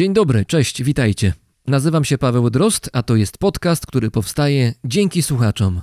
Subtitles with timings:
[0.00, 1.32] Dzień dobry, cześć, witajcie.
[1.66, 5.82] Nazywam się Paweł Drost, a to jest podcast, który powstaje dzięki słuchaczom.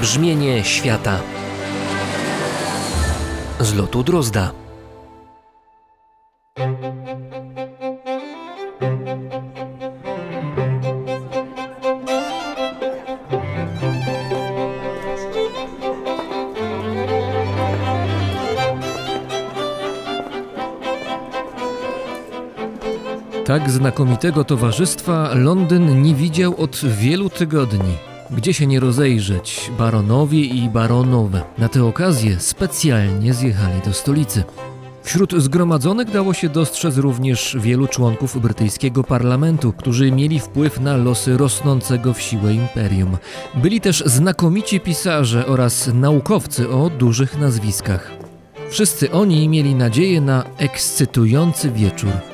[0.00, 1.20] Brzmienie świata
[3.60, 4.52] z lotu Drozda.
[23.54, 27.94] Tak znakomitego towarzystwa Londyn nie widział od wielu tygodni.
[28.30, 34.44] Gdzie się nie rozejrzeć, baronowie i baronowe na tę okazję specjalnie zjechali do stolicy.
[35.02, 41.36] Wśród zgromadzonych dało się dostrzec również wielu członków brytyjskiego parlamentu, którzy mieli wpływ na losy
[41.36, 43.16] rosnącego w siłę imperium.
[43.54, 48.10] Byli też znakomici pisarze oraz naukowcy o dużych nazwiskach.
[48.70, 52.33] Wszyscy oni mieli nadzieję na ekscytujący wieczór.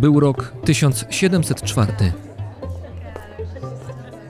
[0.00, 1.92] Był rok 1704.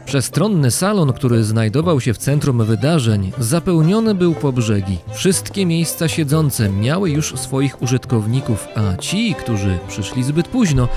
[0.05, 4.99] Przestronny salon, który znajdował się w centrum wydarzeń, zapełniony był po brzegi.
[5.13, 10.89] Wszystkie miejsca siedzące miały już swoich użytkowników, a ci, którzy przyszli zbyt późno,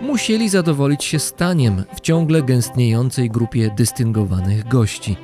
[0.00, 5.16] musieli zadowolić się staniem w ciągle gęstniejącej grupie dystyngowanych gości.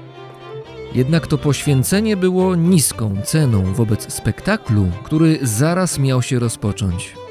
[0.95, 7.22] Jednak to poświęcenie było niską ceną wobec spektaklu, który zaraz miał się rozpocząć.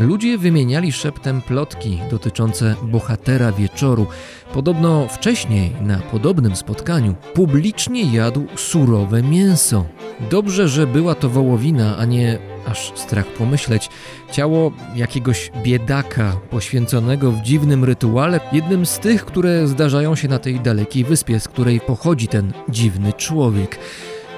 [0.00, 4.06] Ludzie wymieniali szeptem plotki dotyczące bohatera wieczoru.
[4.52, 9.84] Podobno wcześniej, na podobnym spotkaniu, publicznie jadł surowe mięso.
[10.30, 13.88] Dobrze, że była to wołowina, a nie, aż strach pomyśleć,
[14.32, 20.60] ciało jakiegoś biedaka poświęconego w dziwnym rytuale, jednym z tych, które zdarzają się na tej
[20.60, 23.78] dalekiej wyspie, z której pochodzi ten dziwny człowiek.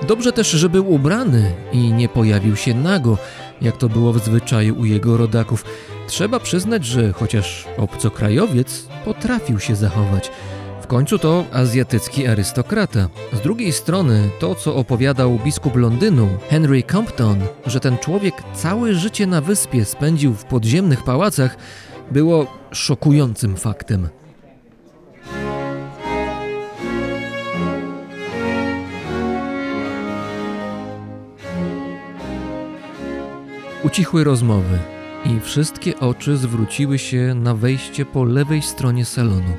[0.09, 3.19] Dobrze też, że był ubrany i nie pojawił się nago,
[3.63, 5.65] jak to było w zwyczaju u jego rodaków.
[6.07, 10.31] Trzeba przyznać, że chociaż obcokrajowiec potrafił się zachować.
[10.83, 13.09] W końcu to azjatycki arystokrata.
[13.33, 19.27] Z drugiej strony, to co opowiadał biskup Londynu, Henry Compton, że ten człowiek całe życie
[19.27, 21.57] na wyspie spędził w podziemnych pałacach,
[22.11, 24.09] było szokującym faktem.
[33.85, 34.79] Ucichły rozmowy
[35.25, 39.57] i wszystkie oczy zwróciły się na wejście po lewej stronie salonu.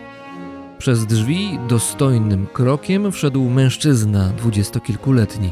[0.77, 5.51] Przez drzwi dostojnym krokiem wszedł mężczyzna dwudziestokilkuletni.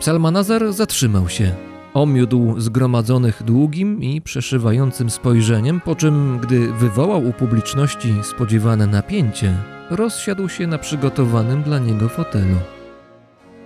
[0.00, 1.54] Psalmanazar zatrzymał się.
[1.94, 9.56] Omiódł zgromadzonych długim i przeszywającym spojrzeniem, po czym, gdy wywołał u publiczności spodziewane napięcie,
[9.90, 12.56] rozsiadł się na przygotowanym dla niego fotelu.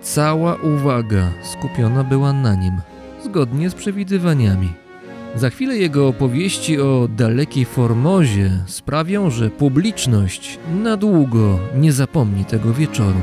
[0.01, 2.81] Cała uwaga skupiona była na nim–
[3.25, 4.69] zgodnie z przewidywaniami.
[5.35, 12.73] Za chwilę jego opowieści o dalekiej Formozie sprawią, że publiczność na długo nie zapomni tego
[12.73, 13.21] wieczoru.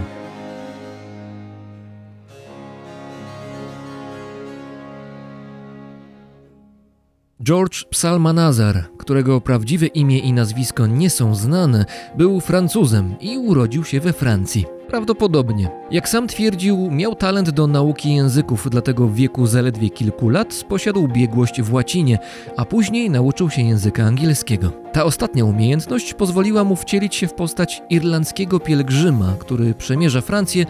[7.45, 11.85] George Psalmanazar, którego prawdziwe imię i nazwisko nie są znane,
[12.17, 14.67] był Francuzem i urodził się we Francji.
[14.89, 15.71] Prawdopodobnie.
[15.91, 21.09] Jak sam twierdził, miał talent do nauki języków, dlatego w wieku zaledwie kilku lat posiadł
[21.09, 22.19] biegłość w łacinie,
[22.57, 24.73] a później nauczył się języka angielskiego.
[24.93, 30.67] Ta ostatnia umiejętność pozwoliła mu wcielić się w postać irlandzkiego pielgrzyma, który przemierza Francję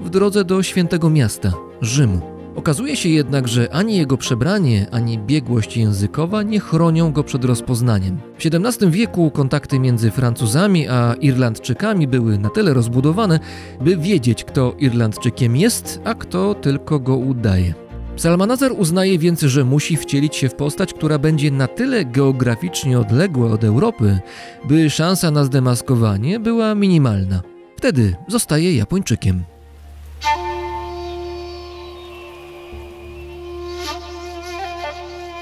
[0.00, 2.35] w drodze do świętego miasta Rzymu.
[2.56, 8.18] Okazuje się jednak, że ani jego przebranie, ani biegłość językowa nie chronią go przed rozpoznaniem.
[8.38, 13.40] W XVII wieku kontakty między Francuzami a Irlandczykami były na tyle rozbudowane,
[13.80, 17.74] by wiedzieć, kto Irlandczykiem jest, a kto tylko go udaje.
[18.16, 23.50] Salmanazar uznaje więc, że musi wcielić się w postać, która będzie na tyle geograficznie odległa
[23.50, 24.18] od Europy,
[24.68, 27.42] by szansa na zdemaskowanie była minimalna.
[27.76, 29.55] Wtedy zostaje Japończykiem.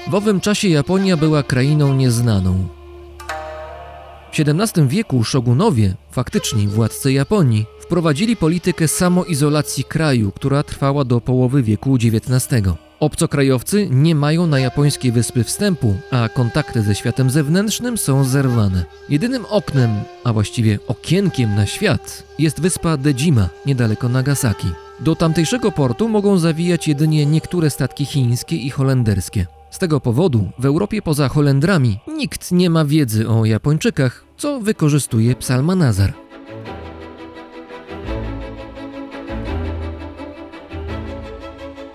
[0.07, 2.67] W owym czasie Japonia była krainą nieznaną.
[4.31, 11.63] W XVII wieku szogunowie, faktyczni władcy Japonii, wprowadzili politykę samoizolacji kraju, która trwała do połowy
[11.63, 12.67] wieku XIX.
[12.99, 18.85] Obcokrajowcy nie mają na japońskie wyspy wstępu, a kontakty ze światem zewnętrznym są zerwane.
[19.09, 19.89] Jedynym oknem,
[20.23, 24.67] a właściwie okienkiem na świat, jest wyspa Dejima, niedaleko Nagasaki.
[24.99, 29.54] Do tamtejszego portu mogą zawijać jedynie niektóre statki chińskie i holenderskie.
[29.75, 35.35] Z tego powodu w Europie poza Holendrami nikt nie ma wiedzy o Japończykach, co wykorzystuje
[35.35, 36.13] Psalmanazar.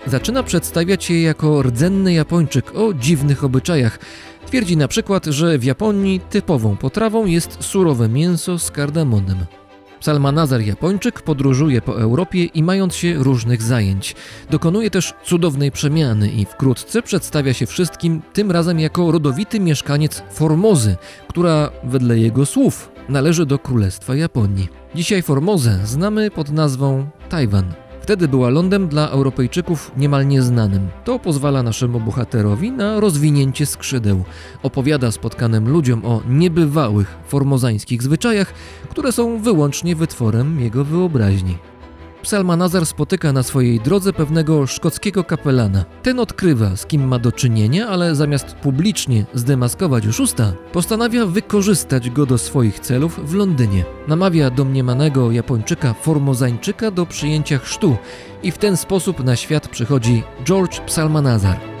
[0.07, 3.99] Zaczyna przedstawiać je jako rdzenny Japończyk o dziwnych obyczajach.
[4.45, 9.45] Twierdzi na przykład, że w Japonii typową potrawą jest surowe mięso z kardamonem.
[10.01, 14.15] Psalmanazar Japończyk podróżuje po Europie i mając się różnych zajęć.
[14.49, 20.95] Dokonuje też cudownej przemiany i wkrótce przedstawia się wszystkim, tym razem jako rodowity mieszkaniec Formozy,
[21.27, 24.67] która wedle jego słów należy do Królestwa Japonii.
[24.95, 27.73] Dzisiaj Formozę znamy pod nazwą Tajwan.
[28.01, 30.89] Wtedy była lądem dla Europejczyków niemal nieznanym.
[31.03, 34.23] To pozwala naszemu bohaterowi na rozwinięcie skrzydeł.
[34.63, 38.53] Opowiada spotkanym ludziom o niebywałych formozańskich zwyczajach,
[38.89, 41.57] które są wyłącznie wytworem jego wyobraźni.
[42.21, 45.85] Psalmanazar spotyka na swojej drodze pewnego szkockiego kapelana.
[46.03, 52.25] Ten odkrywa, z kim ma do czynienia, ale zamiast publicznie zdemaskować oszusta, postanawia wykorzystać go
[52.25, 53.85] do swoich celów w Londynie.
[54.07, 57.97] Namawia domniemanego Japończyka Formozańczyka do przyjęcia chrztu
[58.43, 61.80] i w ten sposób na świat przychodzi George Psalmanazar.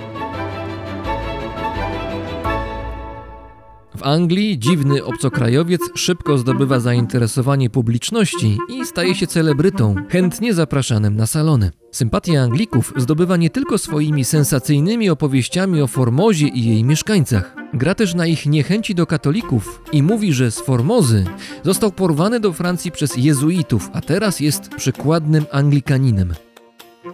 [4.01, 11.27] W Anglii dziwny obcokrajowiec szybko zdobywa zainteresowanie publiczności i staje się celebrytą, chętnie zapraszanym na
[11.27, 11.71] salony.
[11.91, 17.55] Sympatię Anglików zdobywa nie tylko swoimi sensacyjnymi opowieściami o Formozie i jej mieszkańcach.
[17.73, 21.25] Gra też na ich niechęci do katolików i mówi, że z Formozy
[21.63, 26.33] został porwany do Francji przez jezuitów, a teraz jest przykładnym Anglikaninem.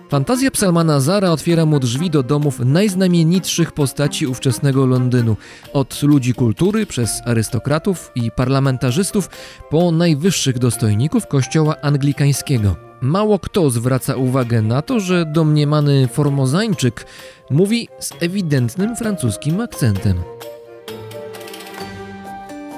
[0.10, 5.36] Fantazja Psalmanazara otwiera mu drzwi do domów najznamienitszych postaci ówczesnego Londynu,
[5.74, 9.30] od ludzi kultury przez arystokratów i parlamentarzystów
[9.69, 12.75] po najwyższych dostojników kościoła anglikańskiego.
[13.01, 17.06] Mało kto zwraca uwagę na to, że domniemany formozańczyk
[17.50, 20.18] mówi z ewidentnym francuskim akcentem.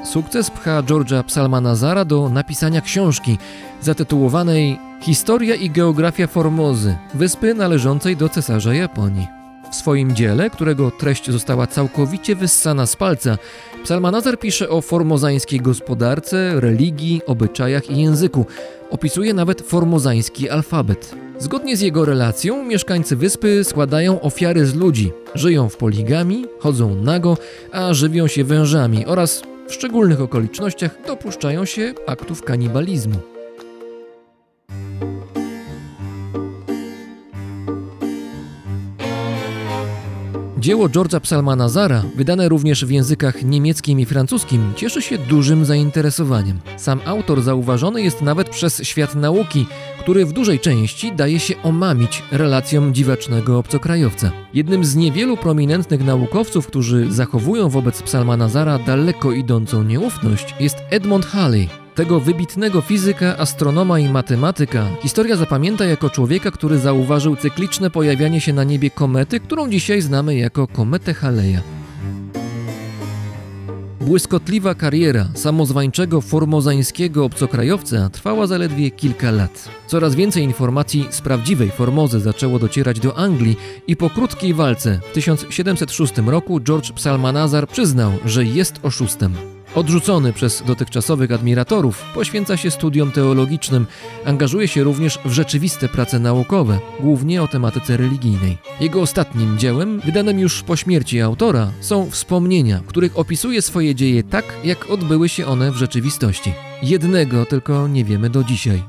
[0.10, 3.38] Sukces pcha George'a Psalmanazara do napisania książki
[3.82, 9.28] zatytułowanej Historia i geografia Formozy, wyspy należącej do cesarza Japonii.
[9.72, 13.38] W swoim dziele, którego treść została całkowicie wyssana z palca,
[13.84, 18.46] Psalmanazar pisze o formozańskiej gospodarce, religii, obyczajach i języku.
[18.90, 21.16] Opisuje nawet formozański alfabet.
[21.40, 27.38] Zgodnie z jego relacją, mieszkańcy wyspy składają ofiary z ludzi, żyją w poligami, chodzą nago,
[27.72, 33.39] a żywią się wężami oraz w szczególnych okolicznościach dopuszczają się aktów kanibalizmu.
[40.70, 46.60] Dzieło George'a Psalmanazara, wydane również w językach niemieckim i francuskim, cieszy się dużym zainteresowaniem.
[46.78, 49.66] Sam autor zauważony jest nawet przez świat nauki,
[50.00, 54.32] który w dużej części daje się omamić relacjom dziwacznego obcokrajowca.
[54.54, 61.70] Jednym z niewielu prominentnych naukowców, którzy zachowują wobec Psalmanazara daleko idącą nieufność, jest Edmund Halley,
[62.00, 68.54] tego wybitnego fizyka, astronoma i matematyka historia zapamięta jako człowieka, który zauważył cykliczne pojawianie się
[68.54, 71.62] na niebie komety, którą dzisiaj znamy jako kometę Haleja.
[74.02, 79.70] Błyskotliwa kariera samozwańczego formozańskiego obcokrajowca trwała zaledwie kilka lat.
[79.88, 83.58] Coraz więcej informacji z prawdziwej Formozy zaczęło docierać do Anglii
[83.88, 89.59] i po krótkiej walce w 1706 roku George Psalmanazar przyznał, że jest oszustem.
[89.76, 93.86] Odrzucony przez dotychczasowych admiratorów, poświęca się studiom teologicznym,
[94.26, 98.58] angażuje się również w rzeczywiste prace naukowe, głównie o tematyce religijnej.
[98.80, 104.24] Jego ostatnim dziełem, wydanym już po śmierci autora, są wspomnienia, w których opisuje swoje dzieje
[104.24, 106.54] tak, jak odbyły się one w rzeczywistości.
[106.84, 108.84] Jednego tylko nie wiemy do dzisiaj.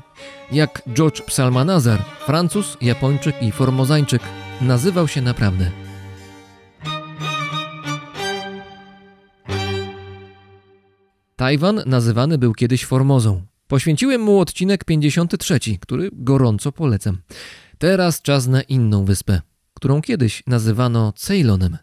[0.51, 4.21] Jak George Psalmanazar, Francuz, Japończyk i Formozańczyk,
[4.61, 5.71] nazywał się naprawdę.
[11.41, 13.41] Tajwan nazywany był kiedyś Formozą.
[13.67, 17.17] Poświęciłem mu odcinek 53, który gorąco polecam.
[17.77, 19.41] Teraz czas na inną wyspę,
[19.73, 21.77] którą kiedyś nazywano Ceylonem.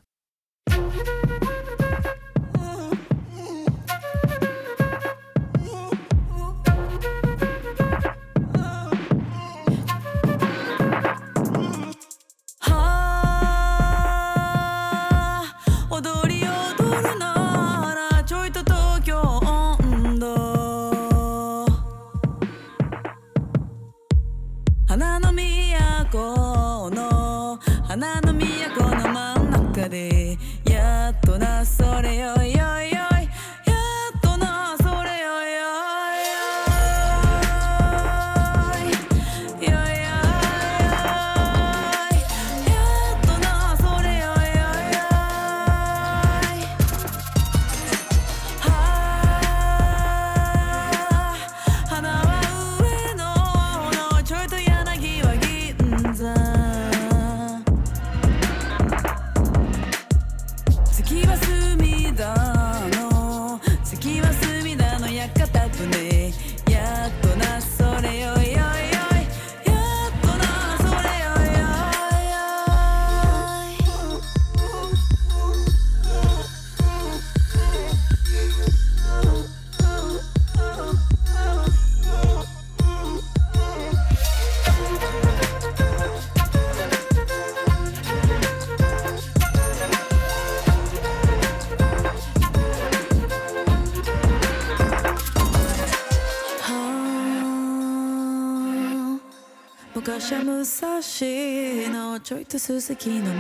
[100.78, 103.35] シャムサシのちょいとすすきの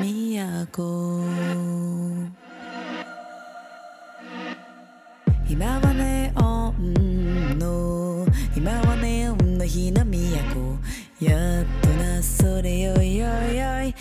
[0.72, 1.22] 都。
[5.48, 8.26] 今はネオンの
[8.56, 11.24] 今はネオンの日の都。
[11.24, 13.94] やっとなそれよいよいよい。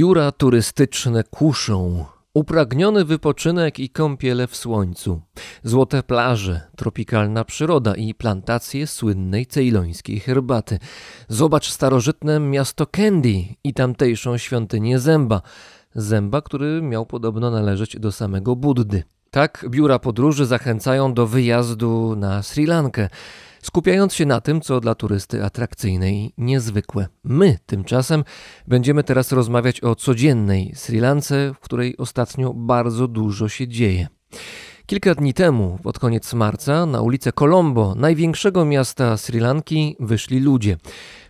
[0.00, 2.04] Biura turystyczne kuszą.
[2.34, 5.22] Upragniony wypoczynek i kąpiele w słońcu,
[5.62, 10.78] złote plaże, tropikalna przyroda i plantacje słynnej cejlońskiej herbaty.
[11.28, 15.42] Zobacz starożytne miasto Candy i tamtejszą świątynię Zęba.
[15.94, 19.02] Zęba, który miał podobno należeć do samego Buddy.
[19.30, 23.08] Tak biura podróży zachęcają do wyjazdu na Sri Lankę,
[23.62, 27.08] skupiając się na tym, co dla turysty atrakcyjne i niezwykłe.
[27.24, 28.24] My tymczasem
[28.68, 34.08] będziemy teraz rozmawiać o codziennej Sri Lance, w której ostatnio bardzo dużo się dzieje.
[34.86, 40.76] Kilka dni temu, pod koniec marca, na ulicę Colombo, największego miasta Sri Lanki, wyszli ludzie.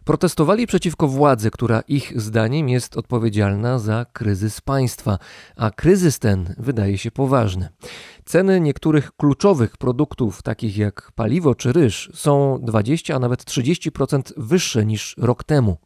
[0.04, 5.19] Protestowali przeciwko władzy, która ich zdaniem jest odpowiedzialna za kryzys państwa,
[5.57, 7.69] a kryzys ten wydaje się poważny.
[8.25, 14.87] Ceny niektórych kluczowych produktów, takich jak paliwo czy ryż, są 20, a nawet 30% wyższe
[14.87, 15.76] niż rok temu.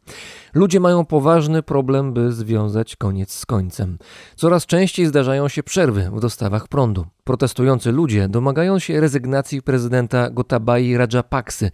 [0.53, 3.97] Ludzie mają poważny problem, by związać koniec z końcem.
[4.35, 7.05] Coraz częściej zdarzają się przerwy w dostawach prądu.
[7.23, 11.71] Protestujący ludzie domagają się rezygnacji prezydenta Gotabaya Rajapaksy.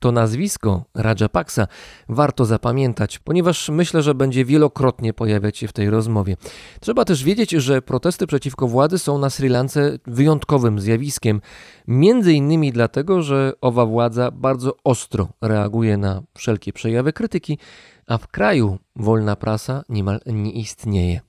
[0.00, 1.66] To nazwisko Rajapaksa
[2.08, 6.36] warto zapamiętać, ponieważ myślę, że będzie wielokrotnie pojawiać się w tej rozmowie.
[6.80, 11.40] Trzeba też wiedzieć, że protesty przeciwko władzy są na Sri Lance wyjątkowym zjawiskiem,
[11.88, 17.58] między innymi dlatego, że owa władza bardzo ostro reaguje na wszelkie przejawy krytyki,
[18.06, 21.20] a w kraju wolna prasa niemal nie istnieje.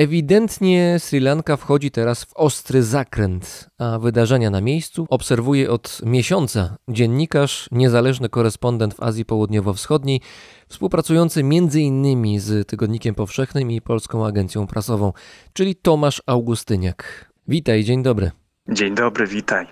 [0.00, 6.76] Ewidentnie Sri Lanka wchodzi teraz w ostry zakręt, a wydarzenia na miejscu obserwuje od miesiąca
[6.88, 10.20] dziennikarz, niezależny korespondent w Azji Południowo-Wschodniej,
[10.68, 12.40] współpracujący m.in.
[12.40, 15.12] z Tygodnikiem Powszechnym i Polską Agencją Prasową,
[15.52, 17.30] czyli Tomasz Augustyniak.
[17.48, 18.30] Witaj, dzień dobry.
[18.68, 19.66] Dzień dobry, witaj.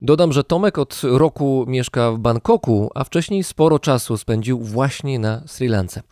[0.00, 5.42] Dodam, że Tomek od roku mieszka w Bangkoku, a wcześniej sporo czasu spędził właśnie na
[5.46, 6.02] Sri Lance.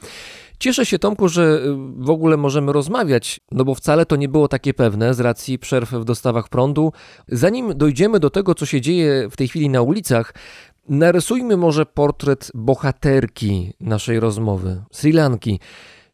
[0.59, 4.49] Cieszę się, Tomku, że y, w ogóle możemy rozmawiać, no bo wcale to nie było
[4.49, 6.93] takie pewne z racji przerw w dostawach prądu.
[7.29, 10.35] Zanim dojdziemy do tego, co się dzieje w tej chwili na ulicach,
[10.89, 15.61] narysujmy może portret bohaterki naszej rozmowy Sri Lanki.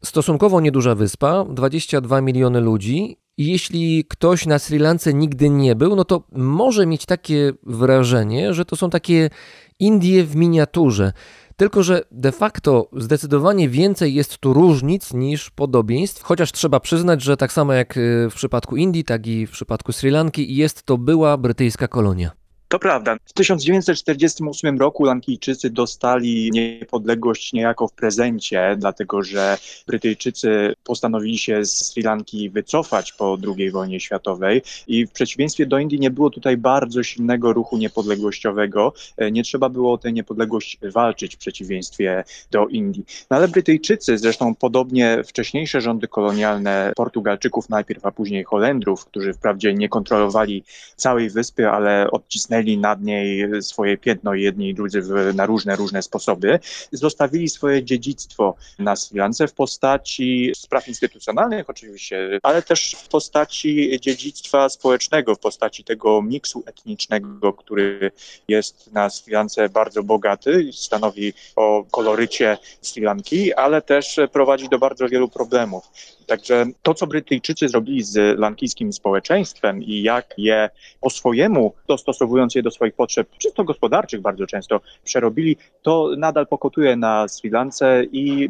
[0.04, 3.16] Stosunkowo nieduża wyspa, 22 miliony ludzi.
[3.38, 8.64] Jeśli ktoś na Sri Lance nigdy nie był, no to może mieć takie wrażenie, że
[8.64, 9.30] to są takie
[9.78, 11.12] Indie w miniaturze.
[11.62, 17.36] Tylko, że de facto zdecydowanie więcej jest tu różnic niż podobieństw, chociaż trzeba przyznać, że
[17.36, 20.98] tak samo jak y, w przypadku Indii, tak i w przypadku Sri Lanki jest to
[20.98, 22.30] była brytyjska kolonia.
[22.72, 23.16] To prawda.
[23.24, 31.86] W 1948 roku Lankijczycy dostali niepodległość niejako w prezencie, dlatego że Brytyjczycy postanowili się z
[31.86, 36.56] Sri Lanki wycofać po II wojnie światowej i w przeciwieństwie do Indii nie było tutaj
[36.56, 38.92] bardzo silnego ruchu niepodległościowego.
[39.16, 43.04] E, Nie trzeba było o tę niepodległość walczyć w przeciwieństwie do Indii.
[43.30, 49.74] No ale Brytyjczycy, zresztą podobnie wcześniejsze rządy kolonialne Portugalczyków najpierw, a później Holendrów, którzy wprawdzie
[49.74, 50.64] nie kontrolowali
[50.96, 56.02] całej wyspy, ale odcisnęli nad niej swoje piętno jedni i drudzy w, na różne, różne
[56.02, 56.58] sposoby,
[56.92, 64.00] zostawili swoje dziedzictwo na Sri Lance w postaci spraw instytucjonalnych oczywiście, ale też w postaci
[64.00, 68.10] dziedzictwa społecznego, w postaci tego miksu etnicznego, który
[68.48, 74.78] jest na Sri Lance bardzo bogaty stanowi o kolorycie Sri Lanki, ale też prowadzi do
[74.78, 75.84] bardzo wielu problemów.
[76.26, 82.62] Także to, co Brytyjczycy zrobili z lankijskim społeczeństwem i jak je po swojemu, dostosowując je
[82.62, 88.48] do swoich potrzeb, czysto gospodarczych bardzo często, przerobili, to nadal pokutuje na Sri Lance i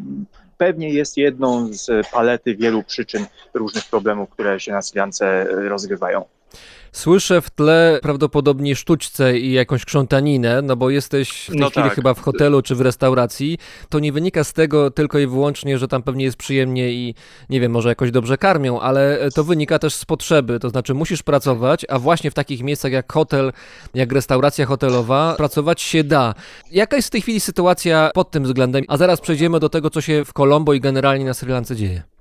[0.57, 6.25] pewnie jest jedną z palety wielu przyczyn różnych problemów, które się na Sri Lance rozgrywają.
[6.93, 11.85] Słyszę w tle prawdopodobnie sztućce i jakąś krzątaninę, no bo jesteś w tej No chwili
[11.85, 11.95] tak.
[11.95, 13.57] chyba w hotelu czy w restauracji.
[13.89, 17.15] To nie wynika z tego tylko i wyłącznie, że tam pewnie jest przyjemnie i
[17.49, 20.59] nie wiem, może jakoś dobrze karmią, ale to wynika też z potrzeby.
[20.59, 23.51] To znaczy musisz pracować, a właśnie w takich miejscach jak hotel,
[23.93, 26.35] jak restauracja hotelowa, pracować się da.
[26.71, 28.83] Jaka jest w tej chwili sytuacja pod tym względem?
[28.87, 32.12] A zaraz przejdziemy do tego, co się w Colombo i generalnie na Sri Lance dzieje.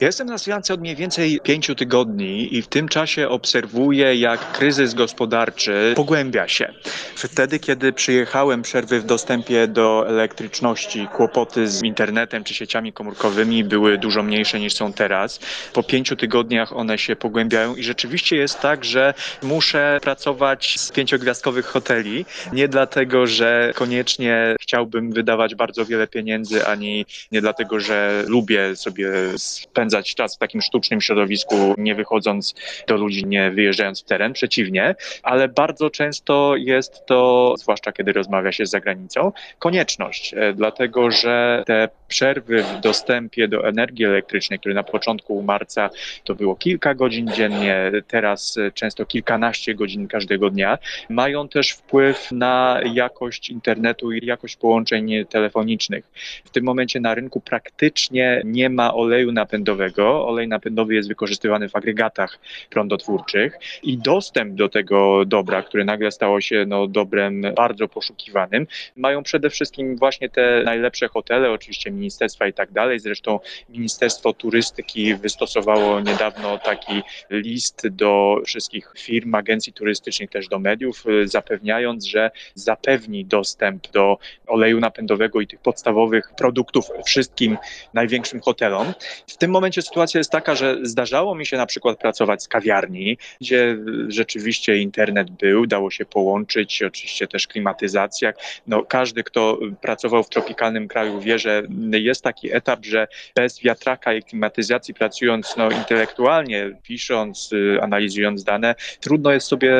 [0.00, 4.14] Ja jestem na Sri Lance od mniej więcej pięciu tygodni i w tym czasie obserwuję,
[4.14, 6.74] jak kryzys gospodarczy pogłębia się.
[7.16, 13.98] Wtedy, kiedy przyjechałem, przerwy w dostępie do elektryczności, kłopoty z internetem czy sieciami komórkowymi były
[13.98, 15.40] dużo mniejsze niż są teraz.
[15.72, 21.66] Po pięciu tygodniach one się pogłębiają i rzeczywiście jest tak, że muszę pracować z pięciogwiazdkowych
[21.66, 22.24] hoteli.
[22.52, 29.12] Nie dlatego, że koniecznie chciałbym wydawać bardzo wiele pieniędzy, ani nie dlatego, że lubię sobie
[29.36, 32.54] spędzać czas w takim sztucznym środowisku, nie wychodząc
[32.86, 38.52] do ludzi, nie wyjeżdżając w teren, przeciwnie, ale bardzo często jest to, zwłaszcza kiedy rozmawia
[38.52, 44.74] się z zagranicą, konieczność, e, dlatego że te przerwy w dostępie do energii elektrycznej, które
[44.74, 45.90] na początku marca
[46.24, 50.78] to było kilka godzin dziennie, teraz e, często kilkanaście godzin każdego dnia,
[51.08, 56.04] mają też wpływ na jakość internetu i jakość połączeń telefonicznych.
[56.44, 59.79] W tym momencie na rynku praktycznie nie ma oleju napędowego.
[60.26, 62.38] Olej napędowy jest wykorzystywany w agregatach
[62.70, 68.66] prądotwórczych i dostęp do tego dobra, które nagle stało się no, dobrem bardzo poszukiwanym,
[68.96, 73.00] mają przede wszystkim właśnie te najlepsze hotele, oczywiście ministerstwa i tak dalej.
[73.00, 81.04] Zresztą Ministerstwo Turystyki wystosowało niedawno taki list do wszystkich firm, agencji turystycznych, też do mediów,
[81.24, 87.58] zapewniając, że zapewni dostęp do oleju napędowego i tych podstawowych produktów wszystkim
[87.94, 88.92] największym hotelom.
[89.26, 93.18] W tym momencie sytuacja jest taka, że zdarzało mi się na przykład pracować z kawiarni,
[93.40, 93.78] gdzie
[94.08, 98.32] rzeczywiście internet był, dało się połączyć, oczywiście też klimatyzacja.
[98.66, 104.14] No, każdy, kto pracował w tropikalnym kraju wie, że jest taki etap, że bez wiatraka
[104.14, 109.72] i klimatyzacji pracując no, intelektualnie, pisząc, analizując dane, trudno jest sobie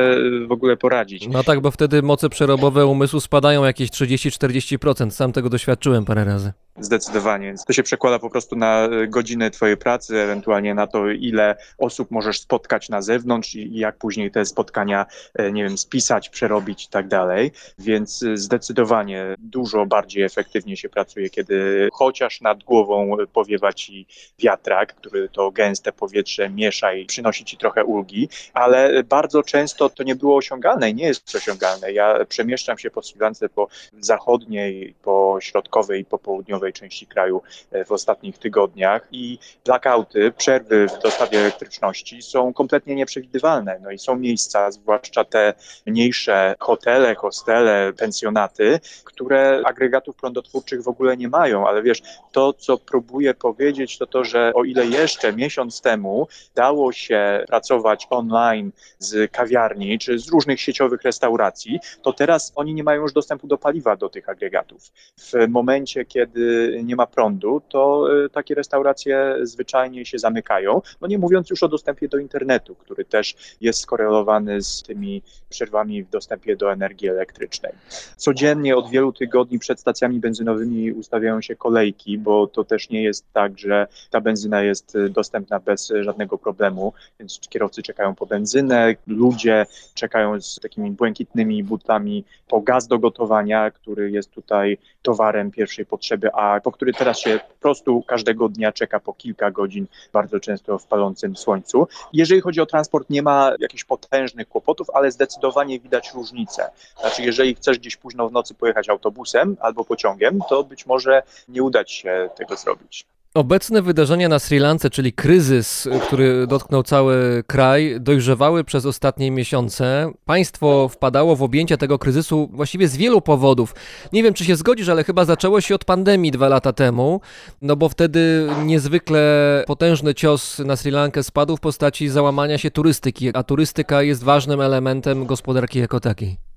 [0.47, 1.29] w ogóle poradzić.
[1.29, 5.11] No tak, bo wtedy moce przerobowe umysłu spadają jakieś 30-40%.
[5.11, 6.53] Sam tego doświadczyłem parę razy.
[6.81, 7.47] Zdecydowanie.
[7.47, 12.11] Więc To się przekłada po prostu na godziny Twojej pracy, ewentualnie na to, ile osób
[12.11, 16.89] możesz spotkać na zewnątrz i jak później te spotkania, e, nie wiem, spisać, przerobić i
[16.89, 17.51] tak dalej.
[17.79, 24.07] Więc y, zdecydowanie dużo bardziej efektywnie się pracuje, kiedy chociaż nad głową powiewa Ci
[24.39, 30.03] wiatrak, który to gęste powietrze miesza i przynosi Ci trochę ulgi, ale bardzo często to
[30.03, 31.93] nie było osiągalne i nie jest osiągalne.
[31.93, 33.69] Ja przemieszczam się po Sri Lance po
[34.01, 40.87] zachodniej, po środkowej i po południowej części kraju e, w ostatnich tygodniach i blackouty, przerwy
[40.89, 43.79] w dostawie elektryczności są kompletnie nieprzewidywalne.
[43.83, 45.55] No i są miejsca, zwłaszcza te
[45.87, 52.79] mniejsze hotele, hostele, pensjonaty, które agregatów prądotwórczych w ogóle nie mają, ale wiesz, to co
[52.79, 59.33] próbuję powiedzieć to to, że o ile jeszcze miesiąc temu dało się pracować online z
[59.33, 63.97] kawiarni czy z różnych sieciowych restauracji, to teraz oni nie mają już dostępu do paliwa
[63.97, 64.93] do tych agregatów.
[65.19, 70.83] W momencie, kiedy nie ma prądu, to y, takie restauracje zwyczajnie się zamykają.
[71.01, 76.03] No nie mówiąc już o dostępie do internetu, który też jest skorelowany z tymi przerwami
[76.03, 77.73] w dostępie do energii elektrycznej.
[78.17, 83.33] Codziennie od wielu tygodni przed stacjami benzynowymi ustawiają się kolejki, bo to też nie jest
[83.33, 89.67] tak, że ta benzyna jest dostępna bez żadnego problemu, więc kierowcy czekają po benzynę, ludzie
[89.95, 96.33] czekają z takimi błękitnymi butlami po gaz do gotowania, który jest tutaj towarem pierwszej potrzeby,
[96.33, 100.79] a po który teraz się po prostu każdego dnia czeka po kilka godzin, bardzo często
[100.79, 101.89] w palącym słońcu.
[102.13, 106.71] Jeżeli chodzi o transport, nie ma jakichś potężnych kłopotów, ale zdecydowanie widać różnicę.
[107.01, 111.63] Znaczy, jeżeli chcesz gdzieś późno w nocy pojechać autobusem albo pociągiem, to być może nie
[111.63, 113.07] uda ci się tego zrobić.
[113.35, 120.13] Obecne wydarzenia na Sri Lance, czyli kryzys, który dotknął cały kraj, dojrzewały przez ostatnie miesiące.
[120.25, 123.75] Państwo wpadało w objęcia tego kryzysu właściwie z wielu powodów.
[124.13, 127.21] Nie wiem, czy się zgodzisz, ale chyba zaczęło się od pandemii dwa lata temu,
[127.63, 133.37] no bo wtedy niezwykle potężny cios na Sri Lankę spadł w postaci załamania się turystyki,
[133.37, 136.50] a turystyka jest ważnym elementem gospodarki jako takiej.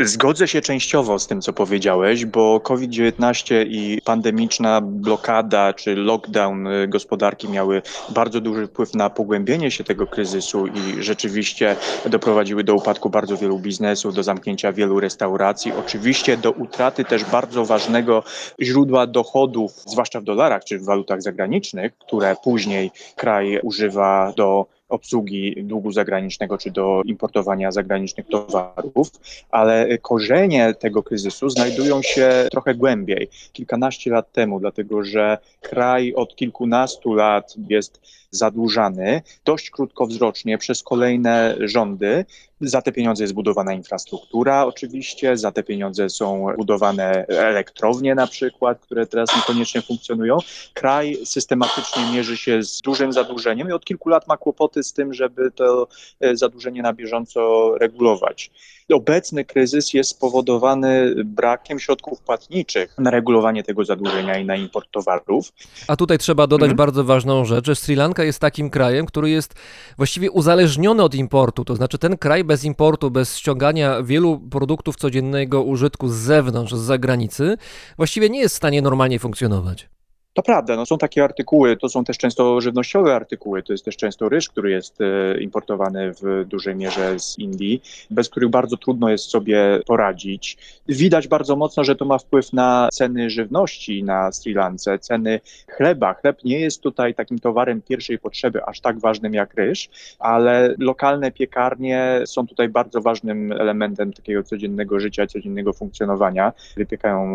[0.00, 6.88] Zgodzę się częściowo z tym, co powiedziałeś, bo COVID-19 i pandemiczna blokada czy lockdown y,
[6.88, 11.76] gospodarki miały bardzo duży wpływ na pogłębienie się tego kryzysu i rzeczywiście
[12.10, 17.64] doprowadziły do upadku bardzo wielu biznesów, do zamknięcia wielu restauracji, oczywiście do utraty też bardzo
[17.64, 18.22] ważnego
[18.60, 25.54] źródła dochodów, zwłaszcza w dolarach czy w walutach zagranicznych, które później kraj używa do obsługi
[25.62, 29.10] długu zagranicznego czy do importowania zagranicznych towarów,
[29.50, 36.36] ale korzenie tego kryzysu znajdują się trochę głębiej, kilkanaście lat temu, dlatego że kraj od
[36.36, 42.24] kilkunastu lat jest zadłużany dość krótkowzrocznie przez kolejne rządy.
[42.60, 48.80] Za te pieniądze jest budowana infrastruktura, oczywiście, za te pieniądze są budowane elektrownie, na przykład,
[48.80, 50.38] które teraz niekoniecznie funkcjonują.
[50.74, 55.14] Kraj systematycznie mierzy się z dużym zadłużeniem i od kilku lat ma kłopoty z tym,
[55.14, 55.88] żeby to
[56.20, 58.50] e, zadłużenie na bieżąco regulować.
[58.92, 65.52] Obecny kryzys jest spowodowany brakiem środków płatniczych na regulowanie tego zadłużenia i na import towarów.
[65.88, 66.76] A tutaj trzeba dodać Mhm.
[66.76, 69.54] bardzo ważną rzecz, że Sri Lanka jest takim krajem, który jest
[69.96, 71.64] właściwie uzależniony od importu.
[71.64, 76.80] To znaczy ten kraj bez importu, bez ściągania wielu produktów codziennego użytku z zewnątrz, z
[76.80, 77.56] zagranicy,
[77.96, 79.88] właściwie nie jest w stanie normalnie funkcjonować.
[80.36, 83.96] To prawda, no są takie artykuły, to są też często żywnościowe artykuły, to jest też
[83.96, 89.10] często ryż, który jest e, importowany w dużej mierze z Indii, bez których bardzo trudno
[89.10, 90.58] jest sobie poradzić.
[90.88, 96.14] Widać bardzo mocno, że to ma wpływ na ceny żywności na Sri Lance, ceny chleba.
[96.14, 101.32] Chleb nie jest tutaj takim towarem pierwszej potrzeby, aż tak ważnym jak ryż, ale lokalne
[101.32, 106.52] piekarnie są tutaj bardzo ważnym elementem takiego codziennego życia, codziennego funkcjonowania.
[106.76, 107.34] Wypiekają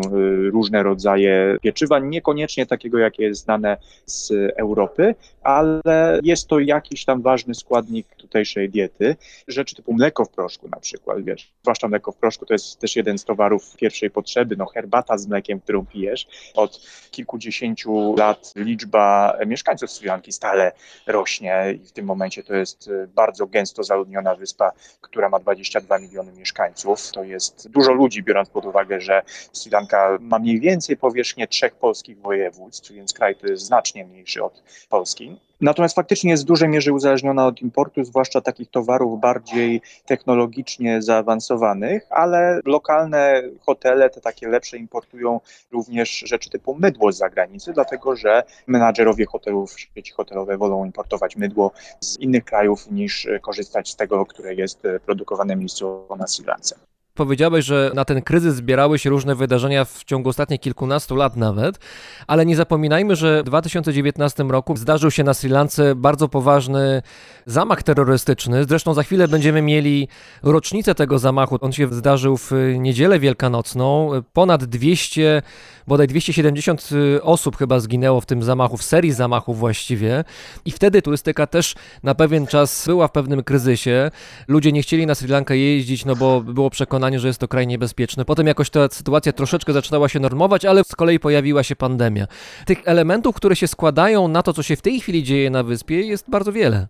[0.50, 3.76] różne rodzaje pieczywa, niekoniecznie takiego, jakie jest znane
[4.06, 5.80] z Europy, ale
[6.22, 9.16] jest to jakiś tam ważny składnik tutejszej diety.
[9.48, 12.96] Rzeczy typu mleko w proszku na przykład, wiesz, zwłaszcza mleko w proszku to jest też
[12.96, 16.26] jeden z towarów pierwszej potrzeby, no herbata z mlekiem, którą pijesz.
[16.54, 20.72] Od kilkudziesięciu lat liczba mieszkańców Sri Lanki stale
[21.06, 25.98] rośnie i w tym momencie to jest y, bardzo gęsto zaludniona wyspa, która ma 22
[25.98, 27.12] miliony mieszkańców.
[27.12, 31.74] To jest dużo ludzi, biorąc pod uwagę, że Sri Lanka ma mniej więcej powierzchnię trzech
[31.74, 35.36] polskich województw, więc kraj to jest znacznie mniejszy od Polski.
[35.60, 42.06] Natomiast faktycznie jest w dużej mierze uzależniona od importu, zwłaszcza takich towarów bardziej technologicznie zaawansowanych,
[42.10, 45.40] ale lokalne hotele, te takie lepsze, importują
[45.72, 51.70] również rzeczy typu mydło z zagranicy, dlatego że menadżerowie hotelów, sieci hotelowe wolą importować mydło
[52.00, 56.91] z innych krajów niż korzystać z tego, które jest produkowane miejscowo na Sri Lance.
[57.14, 61.78] Powiedziałeś, że na ten kryzys zbierały się różne wydarzenia w ciągu ostatnich kilkunastu lat nawet,
[62.26, 67.02] ale nie zapominajmy, że w 2019 roku zdarzył się na Sri Lance bardzo poważny
[67.46, 68.64] zamach terrorystyczny.
[68.64, 70.08] Zresztą za chwilę będziemy mieli
[70.42, 71.58] rocznicę tego zamachu.
[71.60, 74.10] On się zdarzył w niedzielę wielkanocną.
[74.32, 75.42] Ponad 200,
[75.86, 76.88] bodaj 270
[77.22, 80.24] osób chyba zginęło w tym zamachu, w serii zamachów właściwie.
[80.64, 84.10] I wtedy turystyka też na pewien czas była w pewnym kryzysie.
[84.48, 86.70] Ludzie nie chcieli na Sri Lankę jeździć, no bo było
[87.02, 88.24] przekonanie, że jest to kraj niebezpieczny.
[88.24, 92.26] Potem jakoś ta sytuacja troszeczkę zaczynała się normować, ale z kolei pojawiła się pandemia.
[92.66, 96.00] Tych elementów, które się składają na to, co się w tej chwili dzieje na wyspie,
[96.00, 96.88] jest bardzo wiele.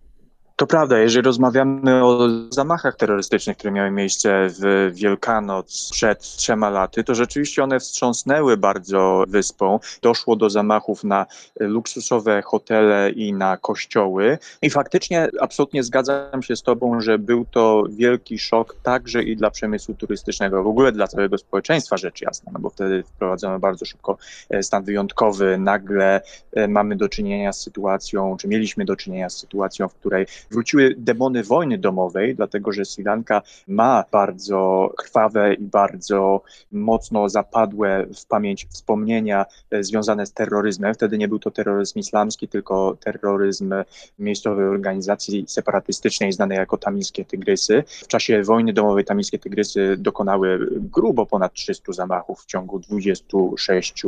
[0.63, 7.05] To prawda, jeżeli rozmawiamy o zamachach terrorystycznych, które miały miejsce w Wielkanoc przed trzema laty,
[7.05, 9.81] to rzeczywiście one wstrząsnęły bardzo wyspą.
[10.03, 11.27] Doszło do zamachów na
[11.61, 14.39] luksusowe hotele i na kościoły.
[14.63, 19.51] I faktycznie absolutnie zgadzam się z Tobą, że był to wielki szok także i dla
[19.51, 24.19] przemysłu turystycznego, w ogóle dla całego społeczeństwa, rzecz jasna, no bo wtedy wprowadzono bardzo szybko
[24.51, 25.59] e, stan wyjątkowy.
[25.59, 26.21] Nagle
[26.53, 30.95] e, mamy do czynienia z sytuacją, czy mieliśmy do czynienia z sytuacją, w której wróciły
[30.99, 38.27] demony wojny domowej, dlatego że Sri Lanka ma bardzo krwawe i bardzo mocno zapadłe w
[38.27, 40.95] pamięć wspomnienia e, związane z terroryzmem.
[40.95, 43.75] Wtedy nie był to terroryzm islamski, tylko terroryzm
[44.19, 47.85] miejscowej organizacji separatystycznej znanej jako Tamilskie Tygrysy.
[47.87, 54.03] W czasie wojny domowej Tamilskie Tygrysy dokonały grubo ponad 300 zamachów w ciągu 26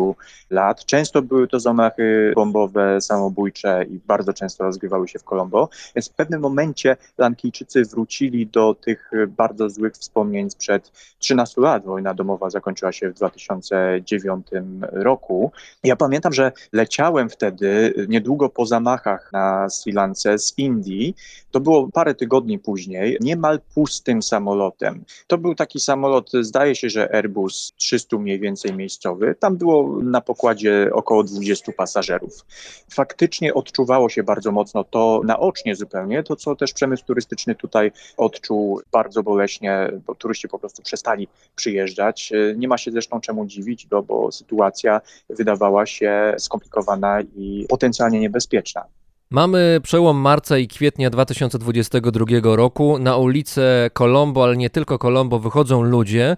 [0.51, 0.85] lat.
[0.85, 5.69] Często były to zamachy bombowe, samobójcze i bardzo często rozgrywały się w Colombo.
[5.95, 11.85] Więc w pewnym momencie Lankijczycy wrócili do tych bardzo złych wspomnień sprzed 13 lat.
[11.85, 14.47] Wojna domowa zakończyła się w 2009
[14.93, 15.53] roku.
[15.85, 21.15] Ja pamiętam, że leciałem wtedy niedługo po zamachach na Sri Lance z Indii.
[21.51, 25.05] To było parę tygodni później, niemal pustym samolotem.
[25.27, 29.35] To był taki samolot, zdaje się, że Airbus 300 mniej więcej miejscowy.
[29.39, 32.45] Tam było na pokładzie około 20 pasażerów.
[32.91, 38.81] Faktycznie odczuwało się bardzo mocno to naocznie zupełnie, to co też przemysł turystyczny tutaj odczuł
[38.93, 42.33] bardzo boleśnie, bo turyści po prostu przestali przyjeżdżać.
[42.57, 45.01] Nie ma się zresztą czemu dziwić, no, bo sytuacja
[45.31, 48.85] wydawała się skomplikowana i potencjalnie niebezpieczna.
[49.31, 52.99] Mamy przełom marca i kwietnia 2022 roku.
[52.99, 56.37] Na ulicę Colombo, ale nie tylko Colombo, wychodzą ludzie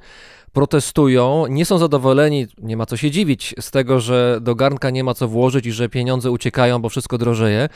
[0.56, 5.04] protestują, nie są zadowoleni, nie ma co się dziwić z tego, że do garnka nie
[5.04, 7.68] ma co włożyć i że pieniądze uciekają, bo wszystko drożeje.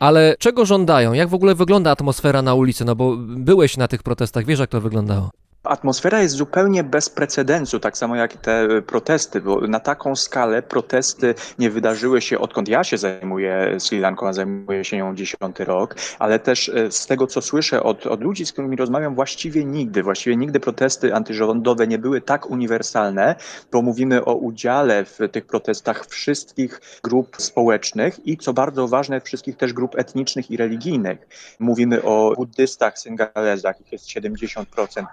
[0.00, 1.12] Ale czego żądają?
[1.12, 2.84] Jak w ogóle wygląda atmosfera na ulicy?
[2.84, 5.30] No bo byłeś na tych protestach, wiesz jak to wyglądało.
[5.64, 11.34] Atmosfera jest zupełnie bez precedensu, tak samo jak te protesty, bo na taką skalę protesty
[11.58, 15.96] nie wydarzyły się odkąd ja się zajmuję Sri Lanką, a zajmuję się nią dziesiąty rok,
[16.18, 20.02] ale też e, z tego, co słyszę od, od ludzi, z którymi rozmawiam, właściwie nigdy,
[20.02, 23.34] właściwie nigdy protesty antyrządowe nie były tak uniwersalne,
[23.72, 29.56] bo mówimy o udziale w tych protestach wszystkich grup społecznych i co bardzo ważne, wszystkich
[29.56, 31.28] też grup etnicznych i religijnych.
[31.58, 34.64] Mówimy o buddystach, syngalezach, ich jest 70%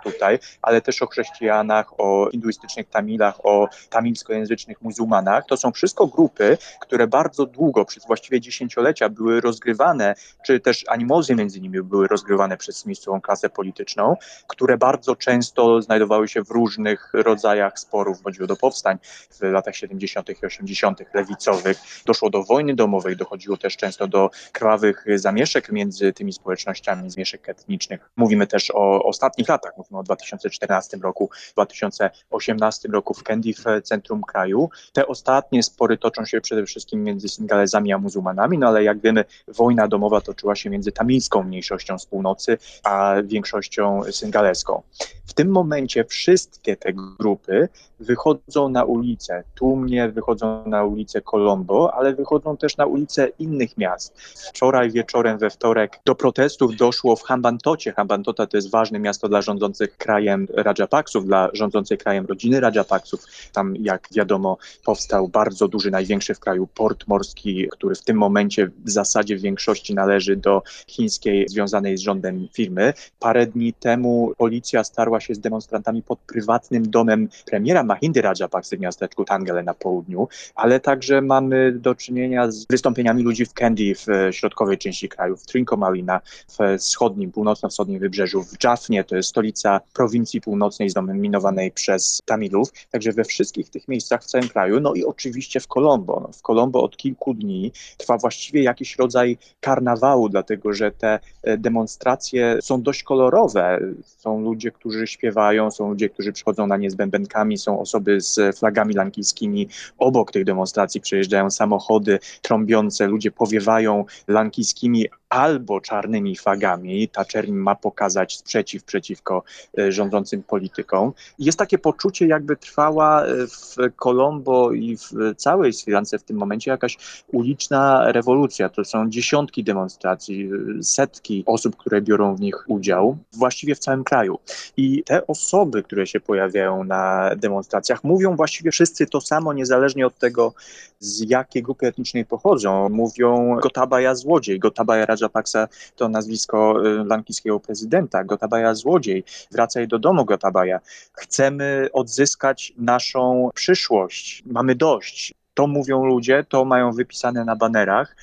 [0.03, 5.45] tutaj, ale też o chrześcijanach, o hinduistycznych Tamilach, o tamilskojęzycznych muzułmanach.
[5.45, 11.35] To są wszystko grupy, które bardzo długo, przez właściwie dziesięciolecia były rozgrywane, czy też animozy
[11.35, 14.15] między nimi były rozgrywane przez miejscową klasę polityczną,
[14.47, 18.97] które bardzo często znajdowały się w różnych rodzajach sporów, chodziło do powstań
[19.31, 20.29] w latach 70.
[20.29, 21.01] i 80.
[21.13, 21.77] lewicowych.
[22.05, 28.09] Doszło do wojny domowej, dochodziło też często do krwawych zamieszek między tymi społecznościami, zamieszek etnicznych.
[28.15, 30.03] Mówimy też o ostatnich latach, mówimy o
[30.37, 34.69] 2014 roku, 2018 roku w Kandy w centrum kraju.
[34.93, 39.25] Te ostatnie spory toczą się przede wszystkim między Singalezami a muzułmanami, no ale jak wiemy,
[39.47, 44.81] wojna domowa toczyła się między tamilską mniejszością z północy, a większością syngaleską.
[45.25, 49.43] W tym momencie wszystkie te grupy wychodzą na ulicę.
[49.55, 54.19] Tłumnie wychodzą na ulicę Colombo, ale wychodzą też na ulice innych miast.
[54.21, 57.91] Wczoraj wieczorem we wtorek do protestów doszło w Hambantocie.
[57.91, 63.25] Hambantota to jest ważne miasto dla rządzących krajem Rajapaksów, dla rządzącej krajem rodziny Rajapaksów.
[63.53, 68.67] Tam, jak wiadomo, powstał bardzo duży, największy w kraju port morski, który w tym momencie
[68.85, 72.93] w zasadzie w większości należy do chińskiej związanej z rządem firmy.
[73.19, 78.79] Parę dni temu policja starła się z demonstrantami pod prywatnym domem premiera Mahindy Rajapaksy w
[78.79, 84.05] miasteczku Tangele na południu, ale także mamy do czynienia z wystąpieniami ludzi w Kandy w
[84.31, 86.05] środkowej części kraju, w Trincomalee
[86.47, 93.11] w wschodnim, północno-wschodnim wybrzeżu, w Jaffnie, to jest stolica prowincji północnej zdominowanej przez Tamilów, także
[93.11, 96.19] we wszystkich tych miejscach w całym kraju, no i oczywiście w Colombo.
[96.23, 101.57] No, w Colombo od kilku dni trwa właściwie jakiś rodzaj karnawału, dlatego że te e,
[101.57, 103.79] demonstracje są dość kolorowe.
[104.05, 108.57] Są ludzie, którzy śpiewają, są ludzie, którzy przychodzą na nie z bębenkami, są osoby z
[108.57, 109.67] flagami lankijskimi.
[109.97, 117.07] Obok tych demonstracji przejeżdżają samochody trąbiące, ludzie powiewają lankijskimi albo czarnymi flagami.
[117.07, 119.43] Ta czerń ma pokazać sprzeciw przeciwko
[119.77, 121.13] e, rządzącym politykom.
[121.39, 126.37] Jest takie poczucie, jakby trwała e, w Colombo i w całej Sri Lance w tym
[126.37, 126.97] momencie jakaś
[127.31, 128.69] uliczna rewolucja.
[128.69, 134.03] To są dziesiątki demonstracji, e, setki osób, które biorą w nich udział, właściwie w całym
[134.03, 134.39] kraju.
[134.77, 140.17] I te osoby, które się pojawiają na demonstracjach, mówią właściwie wszyscy to samo, niezależnie od
[140.17, 140.53] tego,
[141.01, 142.89] z jakiej grupy etnicznej pochodzą.
[142.89, 150.25] Mówią Gotabaya złodziej, Gotabaya Rajapaksa to nazwisko y, lankijskiego prezydenta, Gotabaya złodziej, wracaj do domu
[150.25, 150.79] Gotabaya.
[151.13, 155.33] Chcemy odzyskać naszą przyszłość, mamy dość.
[155.53, 158.15] To mówią ludzie, to mają wypisane na banerach.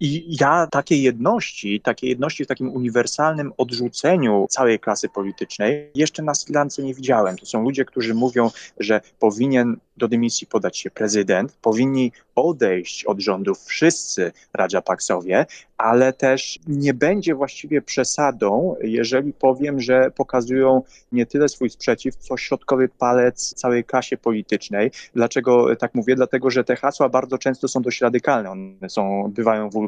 [0.00, 6.34] I ja takiej jedności, takiej jedności w takim uniwersalnym odrzuceniu całej klasy politycznej jeszcze na
[6.34, 7.36] Sri Lance nie widziałem.
[7.36, 13.20] To są ludzie, którzy mówią, że powinien do dymisji podać się prezydent, powinni odejść od
[13.20, 15.46] rządów wszyscy Rajapaksowie,
[15.78, 22.36] ale też nie będzie właściwie przesadą, jeżeli powiem, że pokazują nie tyle swój sprzeciw, co
[22.36, 24.90] środkowy palec całej klasie politycznej.
[25.14, 26.16] Dlaczego tak mówię?
[26.16, 28.50] Dlatego, że te hasła bardzo często są dość radykalne.
[28.50, 29.83] One są, bywają wulgarne.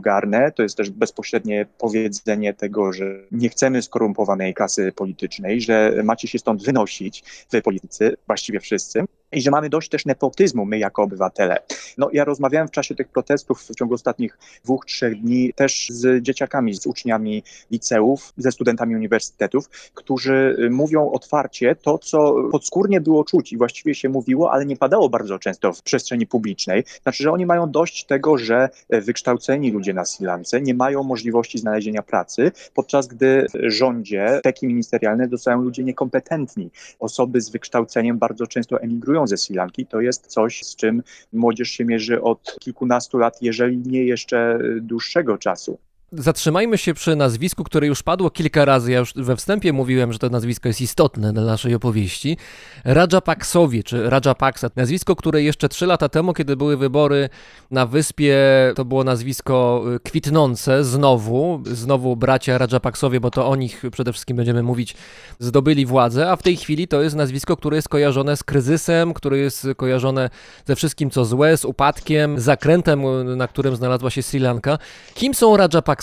[0.55, 6.39] To jest też bezpośrednie powiedzenie tego, że nie chcemy skorumpowanej klasy politycznej, że macie się
[6.39, 11.59] stąd wynosić, wy politycy, właściwie wszyscy i że mamy dość też nepotyzmu, my jako obywatele.
[11.99, 16.23] No, ja rozmawiałem w czasie tych protestów w ciągu ostatnich dwóch, trzech dni też z
[16.23, 23.25] dzieciakami, z uczniami liceów, ze studentami uniwersytetów, którzy y, mówią otwarcie to, co podskórnie było
[23.25, 26.85] czuć i właściwie się mówiło, ale nie padało bardzo często w przestrzeni publicznej.
[27.03, 31.03] Znaczy, że oni mają dość tego, że e, wykształceni ludzie na Sri Lance nie mają
[31.03, 36.71] możliwości znalezienia pracy, podczas gdy w rządzie teki ministerialne dostają ludzie niekompetentni.
[36.99, 39.87] Osoby z wykształceniem bardzo często emigrują ze Sri Lanki.
[39.87, 41.03] To jest coś, z czym
[41.33, 45.79] młodzież się mierzy od kilkunastu lat, jeżeli nie jeszcze dłuższego czasu.
[46.13, 48.93] Zatrzymajmy się przy nazwisku, które już padło kilka razy.
[48.93, 52.37] Ja już we wstępie mówiłem, że to nazwisko jest istotne dla naszej opowieści.
[52.85, 54.71] Rajapaksowie, czy Rajapaksa.
[54.77, 57.29] Nazwisko, które jeszcze trzy lata temu, kiedy były wybory
[57.71, 58.37] na wyspie,
[58.77, 61.63] to było nazwisko y, kwitnące znowu.
[61.65, 64.97] Znowu bracia Rajapaksowie, bo to o nich przede wszystkim będziemy mówić,
[65.39, 69.39] zdobyli władzę, a w tej chwili to jest nazwisko, które jest kojarzone z kryzysem, które
[69.39, 70.31] jest kojarzone
[70.67, 74.79] ze wszystkim, co złe, z upadkiem, zakrętem, y, na którym znalazła się Sri Lanka.
[75.15, 75.96] Kim są Rajapaksowie?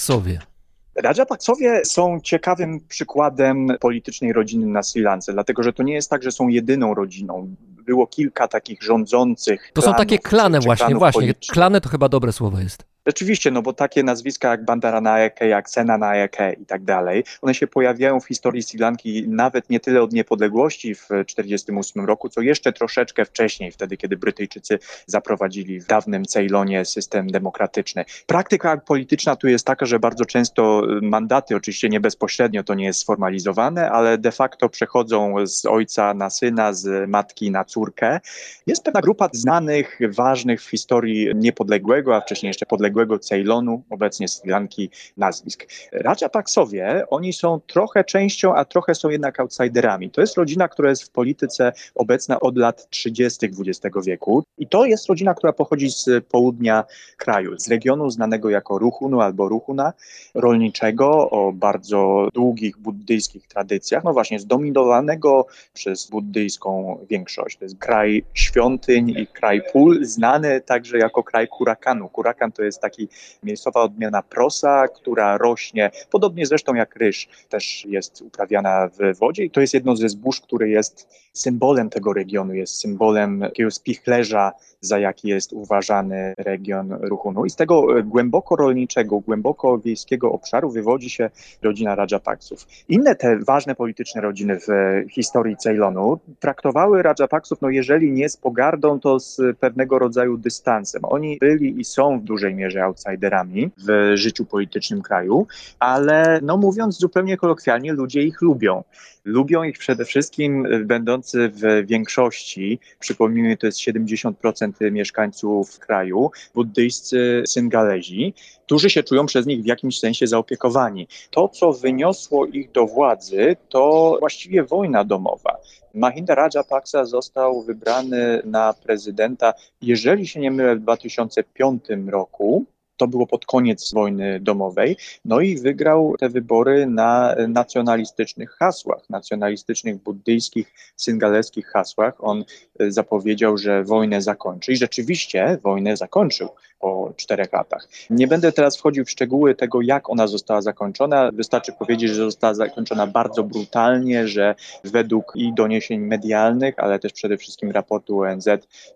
[0.96, 6.24] Rajapaksowie są ciekawym przykładem politycznej rodziny na Sri Lance, dlatego że to nie jest tak,
[6.24, 7.56] że są jedyną rodziną.
[7.86, 9.72] Było kilka takich rządzących.
[9.74, 11.34] To są klanów, takie klany właśnie, właśnie.
[11.34, 12.93] Klany to chyba dobre słowo jest.
[13.08, 17.54] Rzeczywiście, no bo takie nazwiska jak Bandara Naeke, jak Sena Naeke i tak dalej, one
[17.54, 22.42] się pojawiają w historii Sri Lanki nawet nie tyle od niepodległości w 1948 roku, co
[22.42, 28.06] jeszcze troszeczkę wcześniej, wtedy kiedy Brytyjczycy zaprowadzili w dawnym Ceylonie system demokratyczny.
[28.26, 33.00] Praktyka polityczna tu jest taka, że bardzo często mandaty, oczywiście nie bezpośrednio to nie jest
[33.00, 38.20] sformalizowane, ale de facto przechodzą z ojca na syna, z matki na córkę.
[38.68, 44.50] Jest pewna grupa znanych, ważnych w historii niepodległego, a wcześniej jeszcze podległego Ceylonu, obecnie Sri
[44.50, 45.68] Lanki, nazwisk.
[45.92, 50.10] Rajapaksowie, oni są trochę częścią, a trochę są jednak outsiderami.
[50.10, 53.46] To jest rodzina, która jest w polityce obecna od lat 30.
[53.46, 56.84] XX wieku i to jest rodzina, która pochodzi z południa
[57.18, 59.94] kraju, z regionu znanego jako Ruchunu albo Ruchuna,
[60.36, 67.58] rolniczego o bardzo długich buddyjskich tradycjach, no właśnie zdominowanego przez buddyjską większość.
[67.58, 72.10] To jest kraj świątyń i kraj pól, znany także jako kraj kurakanu.
[72.10, 73.08] Kurakan to jest taki
[73.44, 79.50] miejscowa odmiana prosa, która rośnie, podobnie zresztą jak ryż, też jest uprawiana w wodzie i
[79.50, 85.00] to jest jedno ze zbóż, które jest symbolem tego regionu, jest symbolem takiego spichlerza, za
[85.00, 87.46] jaki jest uważany region Ruchunu.
[87.46, 91.30] I z tego e, głęboko rolniczego, głęboko wiejskiego obszaru wywodzi się
[91.62, 92.68] rodzina Rajapaksów.
[92.90, 98.38] Inne te ważne polityczne rodziny w e, historii Ceylonu traktowały Rajapaksów, no jeżeli nie z
[98.38, 101.02] pogardą, to z pewnego rodzaju dystansem.
[101.06, 105.48] Oni byli i są w dużej mierze outsiderami w życiu politycznym kraju,
[105.80, 108.84] ale no mówiąc zupełnie kolokwialnie, ludzie ich lubią.
[109.26, 117.44] Lubią ich przede wszystkim e, będący w większości, przypomnijmy, to jest 70% mieszkańców kraju, buddyjscy
[117.48, 118.34] Syngalezi,
[118.66, 121.08] którzy się czują przez nich w jakimś sensie zaopiekowani.
[121.30, 125.58] To, co wyniosło ich do władzy, to właściwie wojna domowa.
[125.94, 132.66] Mahinda Rajapaksa został wybrany na prezydenta, jeżeli się nie mylę, w 2005 roku.
[132.98, 134.98] To było pod koniec wojny domowej.
[135.26, 142.14] No i wygrał te wybory na nacjonalistycznych hasłach, nacjonalistycznych buddyjskich, syngaleskich hasłach.
[142.20, 142.44] On
[142.82, 146.50] y, zapowiedział, że wojnę zakończy i rzeczywiście wojnę zakończył
[146.84, 147.88] po czterech latach.
[148.10, 151.32] Nie będę teraz wchodził w szczegóły tego, jak ona została zakończona.
[151.34, 157.38] Wystarczy powiedzieć, że została zakończona bardzo brutalnie, że według i doniesień medialnych, ale też przede
[157.38, 158.48] wszystkim raportu ONZ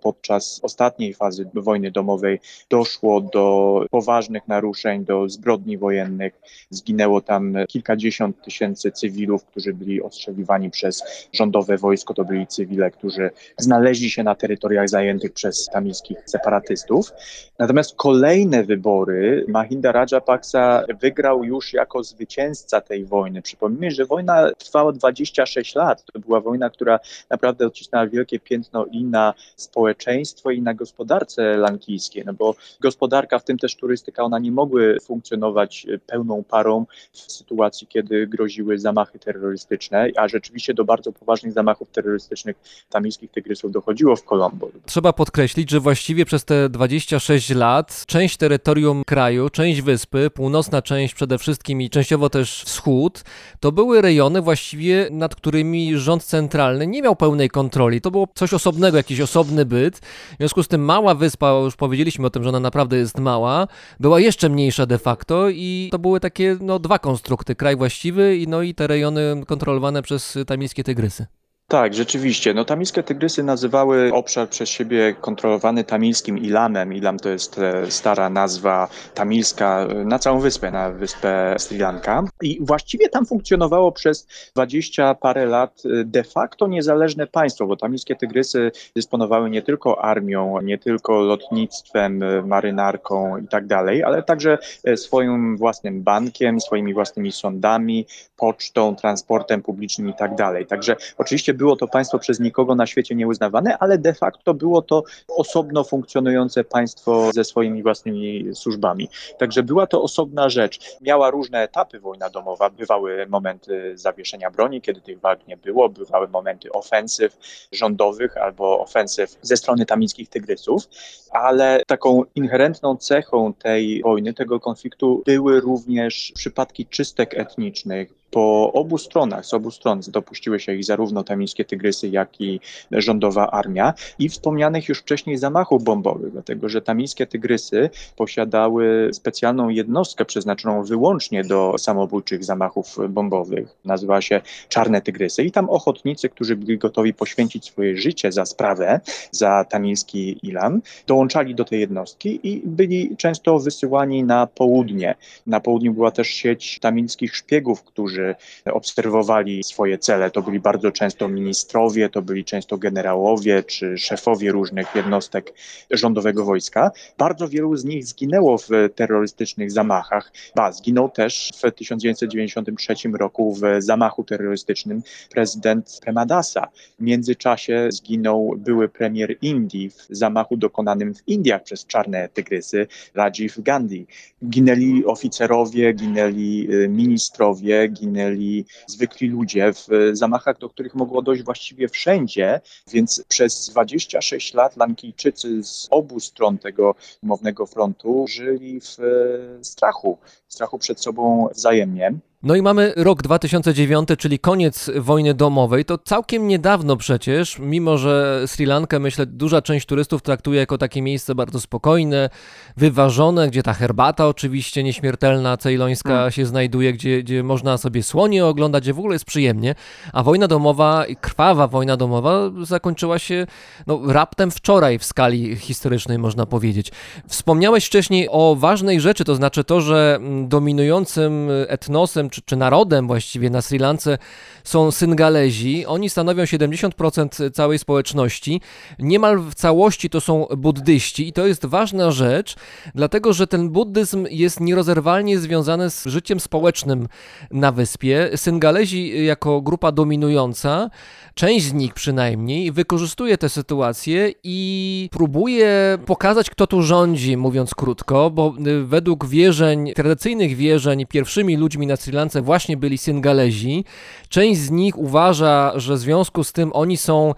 [0.02, 6.34] podczas ostatniej fazy wojny domowej doszło do poważnych naruszeń, do zbrodni wojennych.
[6.70, 12.14] Zginęło tam kilkadziesiąt tysięcy cywilów, którzy byli ostrzeliwani przez rządowe wojsko.
[12.14, 17.12] To byli cywile, którzy znaleźli się na terytoriach zajętych przez tamilskich separatystów.
[17.60, 23.42] Natomiast kolejne wybory Mahinda Rajapaksa wygrał już jako zwycięzca tej wojny.
[23.42, 26.04] Przypomnijmy, że wojna trwała 26 lat.
[26.14, 32.24] To była wojna, która naprawdę odcisnęła wielkie piętno i na społeczeństwo, i na gospodarce lankijskiej,
[32.26, 37.88] no bo gospodarka, w tym też turystyka, ona nie mogły funkcjonować pełną parą w sytuacji,
[37.88, 42.56] kiedy groziły zamachy terrorystyczne, a rzeczywiście do bardzo poważnych zamachów terrorystycznych
[42.90, 44.70] tamilskich tygrysów dochodziło w Kolombo.
[44.86, 47.67] Trzeba podkreślić, że właściwie przez te 26 lat
[48.08, 53.24] część terytorium kraju, część wyspy, północna część przede wszystkim i częściowo też wschód,
[53.60, 58.02] to były rejony właściwie, nad którymi rząd centralny nie miał pełnej kontroli.
[58.02, 60.00] To było coś osobnego, jakiś osobny byt.
[60.00, 63.68] W związku z tym mała wyspa, już powiedzieliśmy o tym, że ona naprawdę jest mała,
[64.00, 68.48] była jeszcze mniejsza de facto i to były takie no, dwa konstrukty, kraj właściwy i,
[68.48, 71.26] no, i te rejony kontrolowane przez tamilskie tygrysy.
[71.70, 72.54] Tak, rzeczywiście.
[72.54, 76.94] No, tamilskie tygrysy nazywały obszar przez siebie kontrolowany tamilskim Ilamem.
[76.94, 82.24] Ilam to jest e, stara nazwa tamilska e, na całą wyspę, na wyspę Sri Lanka.
[82.42, 88.16] I właściwie tam funkcjonowało przez dwadzieścia parę lat e, de facto niezależne państwo, bo tamilskie
[88.16, 94.58] tygrysy dysponowały nie tylko armią, nie tylko lotnictwem, marynarką i tak dalej, ale także
[94.96, 98.06] swoim własnym bankiem, swoimi własnymi sądami,
[98.38, 100.66] pocztą, transportem publicznym i tak dalej.
[100.66, 105.04] Także oczywiście było to państwo przez nikogo na świecie nieuznawane, ale de facto było to
[105.28, 109.10] osobno funkcjonujące państwo ze swoimi własnymi służbami.
[109.38, 110.80] Także była to osobna rzecz.
[111.02, 112.70] Miała różne etapy wojna domowa.
[112.70, 117.38] Bywały momenty zawieszenia broni, kiedy tych walk nie było, bywały momenty ofensyw
[117.72, 120.84] rządowych albo ofensyw ze strony tamilskich tygrysów,
[121.32, 128.18] ale taką inherentną cechą tej wojny, tego konfliktu były również przypadki czystek etnicznych.
[128.32, 132.60] Po obu stronach, z obu stron dopuściły się ich zarówno tamilskie tygrysy, jak i
[132.92, 140.26] rządowa armia i wspomnianych już wcześniej zamachów bombowych, dlatego że tamilskie tygrysy posiadały specjalną jednostkę
[140.26, 143.76] przeznaczoną wyłącznie do samobójczych zamachów bombowych.
[143.86, 149.00] Nazywała się Czarne Tygrysy i tam ochotnicy, którzy byli gotowi poświęcić swoje życie za sprawę,
[149.32, 150.82] za tamilski Ilan,
[151.18, 155.16] dołączali do tej jednostki i byli często wysyłani na południe.
[155.48, 160.32] Na południu była też sieć tamilskich szpiegów, którzy obserwowali swoje cele.
[160.32, 165.54] To byli bardzo często ministrowie, to byli często generałowie czy szefowie różnych jednostek
[165.92, 166.92] rządowego wojska.
[167.18, 170.32] Bardzo wielu z nich zginęło w terrorystycznych zamachach.
[170.56, 176.68] Ba, zginął też w 1993 roku w zamachu terrorystycznym prezydent Premadasa.
[177.00, 183.60] W międzyczasie zginął były premier Indii w zamachu dokonanym w Indiach przez czarne tygrysy, Rajiv
[183.60, 184.08] Gandhi.
[184.50, 191.90] Ginęli oficerowie, ginęli y, ministrowie, ginęli zwykli ludzie w zamachach, do których mogło dojść właściwie
[191.90, 199.64] wszędzie, więc przez 26 lat Lankijczycy z obu stron tego umownego frontu żyli w e,
[199.64, 202.14] strachu, strachu przed sobą wzajemnie.
[202.44, 205.86] No i mamy rok 2009, czyli koniec wojny domowej.
[205.86, 211.02] To całkiem niedawno przecież, mimo że Sri Lankę, myślę, duża część turystów traktuje jako takie
[211.02, 212.30] miejsce bardzo spokojne,
[212.78, 216.32] wyważone, gdzie ta herbata oczywiście nieśmiertelna, cejlońska Hmm.
[216.32, 219.76] się znajduje, gdzie, gdzie można sobie słonie oglądać, gdzie w ogóle jest przyjemnie.
[220.14, 223.48] A wojna domowa, krwawa wojna domowa zakończyła się
[223.88, 226.92] no, raptem wczoraj w skali historycznej, można powiedzieć.
[227.28, 233.08] Wspomniałeś wcześniej o ważnej rzeczy, to znaczy to, że mm, dominującym etnosem czy, czy narodem
[233.08, 234.18] właściwie na Sri Lance
[234.64, 235.86] są Syngalezi.
[235.86, 238.62] Oni stanowią 70% całej społeczności.
[239.00, 242.56] Niemal w całości to są buddyści i to jest ważna rzecz,
[242.96, 247.08] dlatego że ten buddyzm jest nierozerwalnie związany z życiem społecznym
[247.52, 248.30] na wyspie.
[248.36, 250.90] Syngalezi jako grupa dominująca,
[251.38, 258.30] część z nich przynajmniej, wykorzystuje tę sytuację i próbuje pokazać, kto tu rządzi, mówiąc krótko,
[258.30, 263.86] bo y, według wierzeń, tradycyjnych wierzeń, pierwszymi ludźmi na Sri Lance właśnie byli Syngalezi.
[264.30, 267.34] Część z nich uważa, że w związku z tym oni są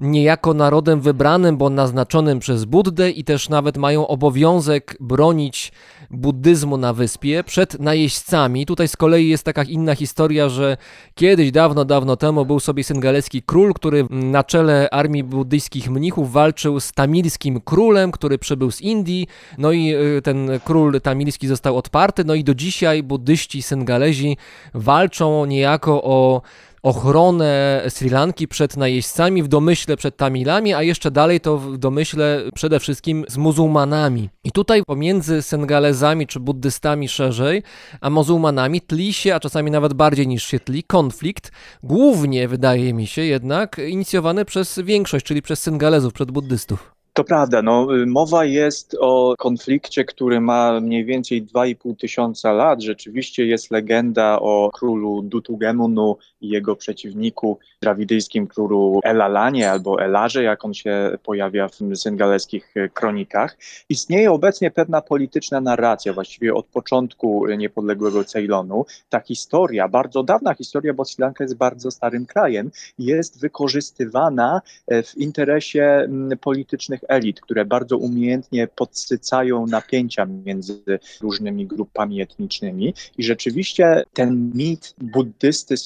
[0.00, 5.72] niejako narodem wybranym, bo naznaczonym przez Buddę i też nawet mają obowiązek bronić
[6.10, 8.66] buddyzmu na wyspie przed najeźdźcami.
[8.66, 10.76] Tutaj z kolei jest taka inna historia, że
[11.14, 16.80] kiedyś, dawno, dawno temu był sobie syngalecki król, który na czele armii buddyjskich mnichów walczył
[16.80, 19.26] z tamilskim królem, który przybył z Indii.
[19.58, 22.24] No i y, ten król tamilski został odparty.
[22.24, 24.36] No i do dzisiaj buddyści syngalezi
[24.74, 26.42] walczą niejako o
[26.86, 32.42] ochronę Sri Lanki przed najeźdźcami, w domyśle przed Tamilami, a jeszcze dalej to w domyśle
[32.54, 34.28] przede wszystkim z muzułmanami.
[34.44, 37.62] I tutaj pomiędzy Sengalezami czy buddystami szerzej,
[38.00, 43.06] a muzułmanami tli się, a czasami nawet bardziej niż się tli, konflikt, głównie wydaje mi
[43.06, 46.96] się jednak inicjowany przez większość, czyli przez Sengalezów, przed buddystów.
[47.16, 52.82] To prawda, no, y, mowa jest o konflikcie, który ma mniej więcej 2,5 tysiąca lat.
[52.82, 56.16] Rzeczywiście jest legenda o królu Dutugemunu
[56.48, 63.56] jego przeciwniku, drawidyjskim królu Elalanie albo Elarze, jak on się pojawia w syngaleskich kronikach.
[63.88, 68.86] Istnieje obecnie pewna polityczna narracja, właściwie od początku niepodległego Ceylonu.
[69.08, 75.02] Ta historia, bardzo dawna historia, bo Sri Lanka jest bardzo starym krajem, jest wykorzystywana e,
[75.02, 80.82] w interesie mm, politycznych elit, które bardzo umiejętnie podsycają napięcia między
[81.20, 82.94] różnymi grupami etnicznymi.
[83.18, 85.76] I rzeczywiście ten mit buddysty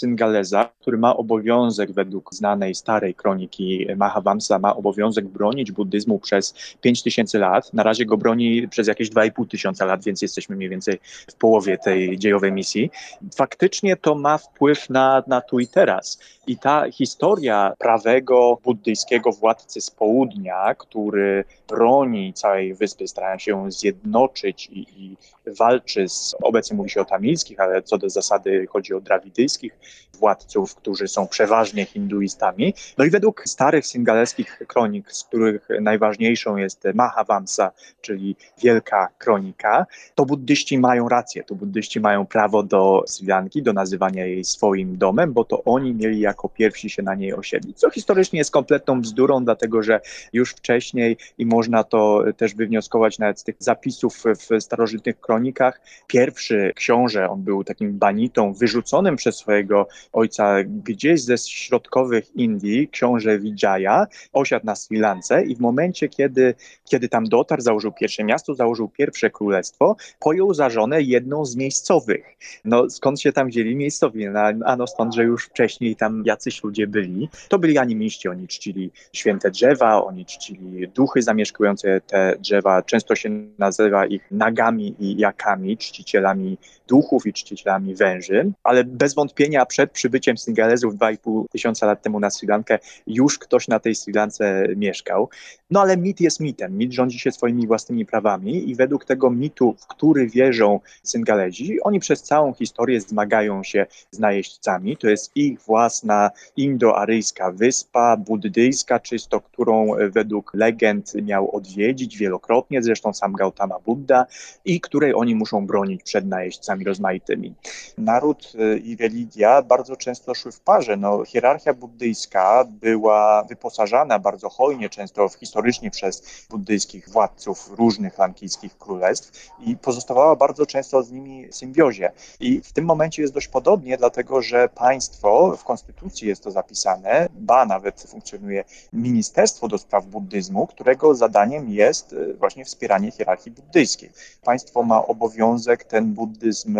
[0.50, 7.38] Syngaleza, który ma obowiązek według znanej starej kroniki Mahavamsa, ma obowiązek bronić buddyzmu przez 5000
[7.38, 7.74] lat.
[7.74, 11.78] Na razie go broni przez jakieś 2,5 tysiąca lat, więc jesteśmy mniej więcej w połowie
[11.78, 12.90] tej dziejowej misji.
[13.36, 16.18] Faktycznie to ma wpływ na, na tu i teraz.
[16.46, 24.68] I ta historia prawego buddyjskiego władcy z południa, który broni całej wyspy, stara się zjednoczyć
[24.72, 25.16] i, i
[25.58, 29.78] walczy z, obecnie mówi się o tamilskich, ale co do zasady chodzi o drawidyjskich
[30.18, 30.29] władców,
[30.76, 32.74] którzy są przeważnie hinduistami.
[32.98, 40.26] No i według starych singaleskich kronik, z których najważniejszą jest Mahavamsa, czyli Wielka Kronika, to
[40.26, 45.32] buddyści mają rację, to buddyści mają prawo do Sri Lanki, do nazywania jej swoim domem,
[45.32, 47.78] bo to oni mieli jako pierwsi się na niej osiedlić.
[47.78, 50.00] Co historycznie jest kompletną bzdurą, dlatego że
[50.32, 56.72] już wcześniej i można to też wywnioskować nawet z tych zapisów w starożytnych kronikach, pierwszy
[56.76, 59.88] książę, on był takim banitą wyrzuconym przez swojego
[60.20, 66.54] ojca gdzieś ze środkowych Indii, książę Vijaya, osiadł na Sri Lance i w momencie, kiedy,
[66.84, 72.36] kiedy tam dotarł, założył pierwsze miasto, założył pierwsze królestwo, pojął za żonę jedną z miejscowych.
[72.64, 74.26] No skąd się tam wzięli miejscowi?
[74.28, 77.28] No, ano stąd, że już wcześniej tam jacyś ludzie byli.
[77.48, 82.82] To byli animiści, oni czcili święte drzewa, oni czcili duchy zamieszkujące te drzewa.
[82.82, 86.58] Często się nazywa ich nagami i jakami, czcicielami
[86.88, 92.30] duchów i czcicielami węży, ale bez wątpienia przed przybyciem Singalezów 2,5 tysiąca lat temu na
[92.30, 95.28] Sri Lankę już ktoś na tej Sri Lance mieszkał.
[95.70, 96.78] No ale mit jest mitem.
[96.78, 102.00] Mit rządzi się swoimi własnymi prawami i według tego mitu, w który wierzą Singalezi, oni
[102.00, 104.96] przez całą historię zmagają się z najeźdźcami.
[104.96, 113.12] To jest ich własna indoaryjska wyspa, buddyjska czysto, którą według legend miał odwiedzić wielokrotnie, zresztą
[113.12, 114.26] sam Gautama Buddha
[114.64, 117.54] i której oni muszą bronić przed najeźdźcami rozmaitymi.
[117.98, 120.96] Naród y, i religia bardzo często szły w parze.
[120.96, 129.50] No, hierarchia buddyjska była wyposażana bardzo hojnie, często historycznie przez buddyjskich władców różnych lankijskich królestw
[129.60, 132.12] i pozostawała bardzo często z nimi w symbiozie.
[132.40, 137.28] I w tym momencie jest dość podobnie, dlatego że państwo, w konstytucji jest to zapisane,
[137.34, 144.10] ba nawet funkcjonuje Ministerstwo do Spraw Buddyzmu, którego zadaniem jest y, właśnie wspieranie hierarchii buddyjskiej.
[144.42, 146.78] Państwo ma obowiązek ten buddyzm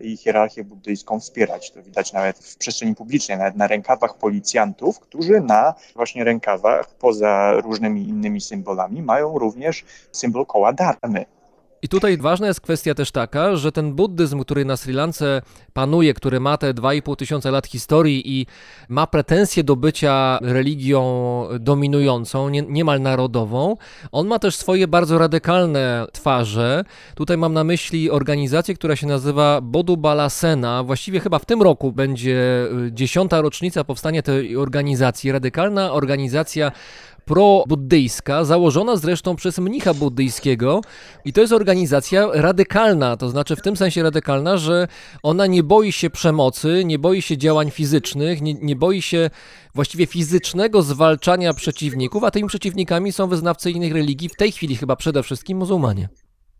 [0.00, 1.70] i hierarchię buddyjską wspierać.
[1.70, 7.52] To widać nawet w przestrzeni publicznej, nawet na rękawach policjantów, którzy na właśnie rękawach, poza
[7.52, 11.24] różnymi innymi symbolami, mają również symbol koła dharmy.
[11.82, 16.14] I tutaj ważna jest kwestia też taka, że ten buddyzm, który na Sri Lance panuje,
[16.14, 18.46] który ma te 2,5 tysiąca lat historii i
[18.88, 23.76] ma pretensje do bycia religią dominującą, nie, niemal narodową,
[24.12, 26.84] on ma też swoje bardzo radykalne twarze.
[27.14, 30.82] Tutaj mam na myśli organizację, która się nazywa Bodu Balasena.
[30.82, 35.32] Właściwie chyba w tym roku będzie y, dziesiąta rocznica powstania tej organizacji.
[35.32, 36.72] Radykalna organizacja
[37.28, 40.80] pro-buddyjska, założona zresztą przez mnicha buddyjskiego
[41.24, 44.88] i to jest organizacja radykalna, to znaczy w tym sensie radykalna, że
[45.22, 49.30] ona nie boi się przemocy, nie boi się działań fizycznych, nie, nie boi się
[49.74, 54.96] właściwie fizycznego zwalczania przeciwników, a tymi przeciwnikami są wyznawcy innych religii, w tej chwili chyba
[54.96, 56.08] przede wszystkim muzułmanie.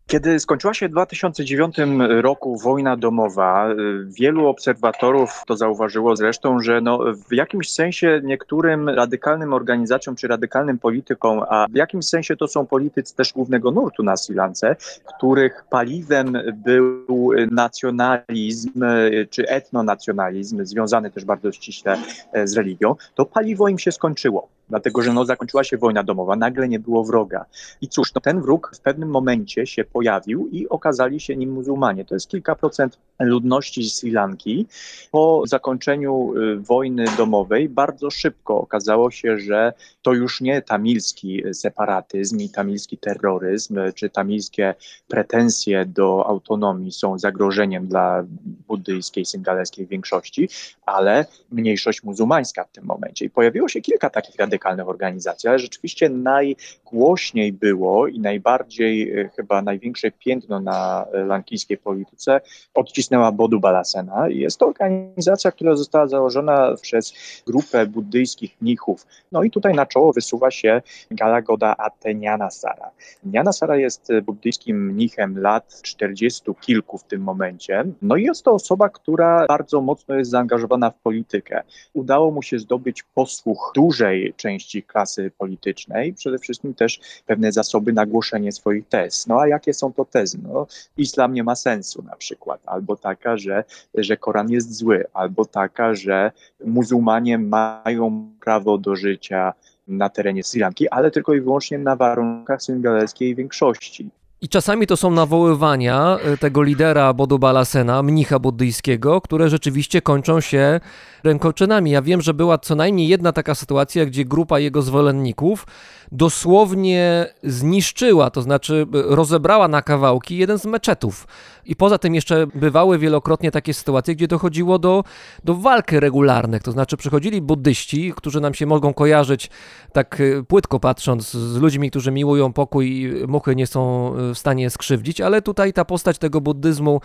[0.09, 1.77] Kiedy skończyła się w 2009
[2.21, 6.99] roku wojna domowa, y, wielu obserwatorów to zauważyło zresztą, że no
[7.29, 12.67] w jakimś sensie niektórym radykalnym organizacjom czy radykalnym politykom, a w jakimś sensie to są
[12.67, 14.77] politycy też głównego nurtu na Sri Lance,
[15.17, 21.99] których paliwem był nacjonalizm y, czy etnonacjonalizm, związany też bardzo ściśle
[22.33, 26.37] e, z religią, to paliwo im się skończyło dlatego że no, zakończyła się wojna domowa,
[26.37, 27.45] nagle nie było wroga.
[27.81, 32.05] I cóż, no, ten wróg w pewnym momencie się pojawił i okazali się nim muzułmanie.
[32.05, 34.67] To jest kilka procent ludności Sri Lanki.
[35.11, 39.73] Po zakończeniu y, wojny domowej bardzo szybko okazało się, że
[40.09, 44.75] to już nie tamilski separatyzm i tamilski terroryzm, czy tamilskie
[45.09, 48.25] pretensje do autonomii są zagrożeniem dla
[48.69, 50.49] buddyjskiej, syngaleskiej większości,
[50.87, 53.25] ale mniejszość muzułmańska w tym momencie.
[53.25, 59.63] I pojawiło się kilka takich radykalnych organizacji, ale rzeczywiście najgłośniej było i najbardziej, e, chyba
[59.63, 62.41] największe piętno na e, lankijskiej polityce
[62.75, 64.29] odcisnęła Bodu Balasena.
[64.29, 67.15] Jest to organizacja, która została założona przez
[67.47, 69.07] grupę buddyjskich mnichów.
[69.33, 72.91] No i tutaj na czoło wysuwa się Galagoda Ateniana Sara.
[73.25, 77.85] Niana Sara jest buddyjskim mnichem lat 40 kilku w tym momencie.
[78.03, 81.63] No i jest to osoba, która bardzo mocno jest zaangażowana w politykę.
[81.95, 88.07] Udało mu się zdobyć posłuch dużej części klasy politycznej, przede wszystkim też pewne zasoby na
[88.07, 89.27] głoszenie swoich tez.
[89.27, 90.39] No a jakie są to tezy?
[90.43, 95.45] No, islam nie ma sensu na przykład, albo taka, że, że Koran jest zły, albo
[95.45, 96.33] taka, że
[96.65, 99.53] muzułmanie mają prawo do życia
[99.89, 104.11] na terenie Sri Lanki, ale tylko i wyłącznie na warunkach syngaleskiej większości.
[104.41, 110.41] I czasami to są nawoływania y, tego lidera Bodu Balasena, mnicha buddyjskiego, które rzeczywiście kończą
[110.41, 110.81] się
[111.25, 111.91] rękoczynami.
[111.91, 115.67] Ja wiem, że była co najmniej jedna taka sytuacja, gdzie grupa jego zwolenników
[116.13, 121.27] dosłownie zniszczyła, to znaczy y, rozebrała na kawałki jeden z meczetów.
[121.69, 125.05] I poza tym jeszcze bywały wielokrotnie takie sytuacje, gdzie dochodziło do,
[125.45, 129.51] do walk regularnych, to znaczy przychodzili buddyści, którzy nam się mogą kojarzyć
[129.93, 134.39] tak y, płytko patrząc z ludźmi, którzy miłują pokój i muchy nie są y, w
[134.39, 137.01] stanie skrzywdzić, ale tutaj ta postać tego buddyzmu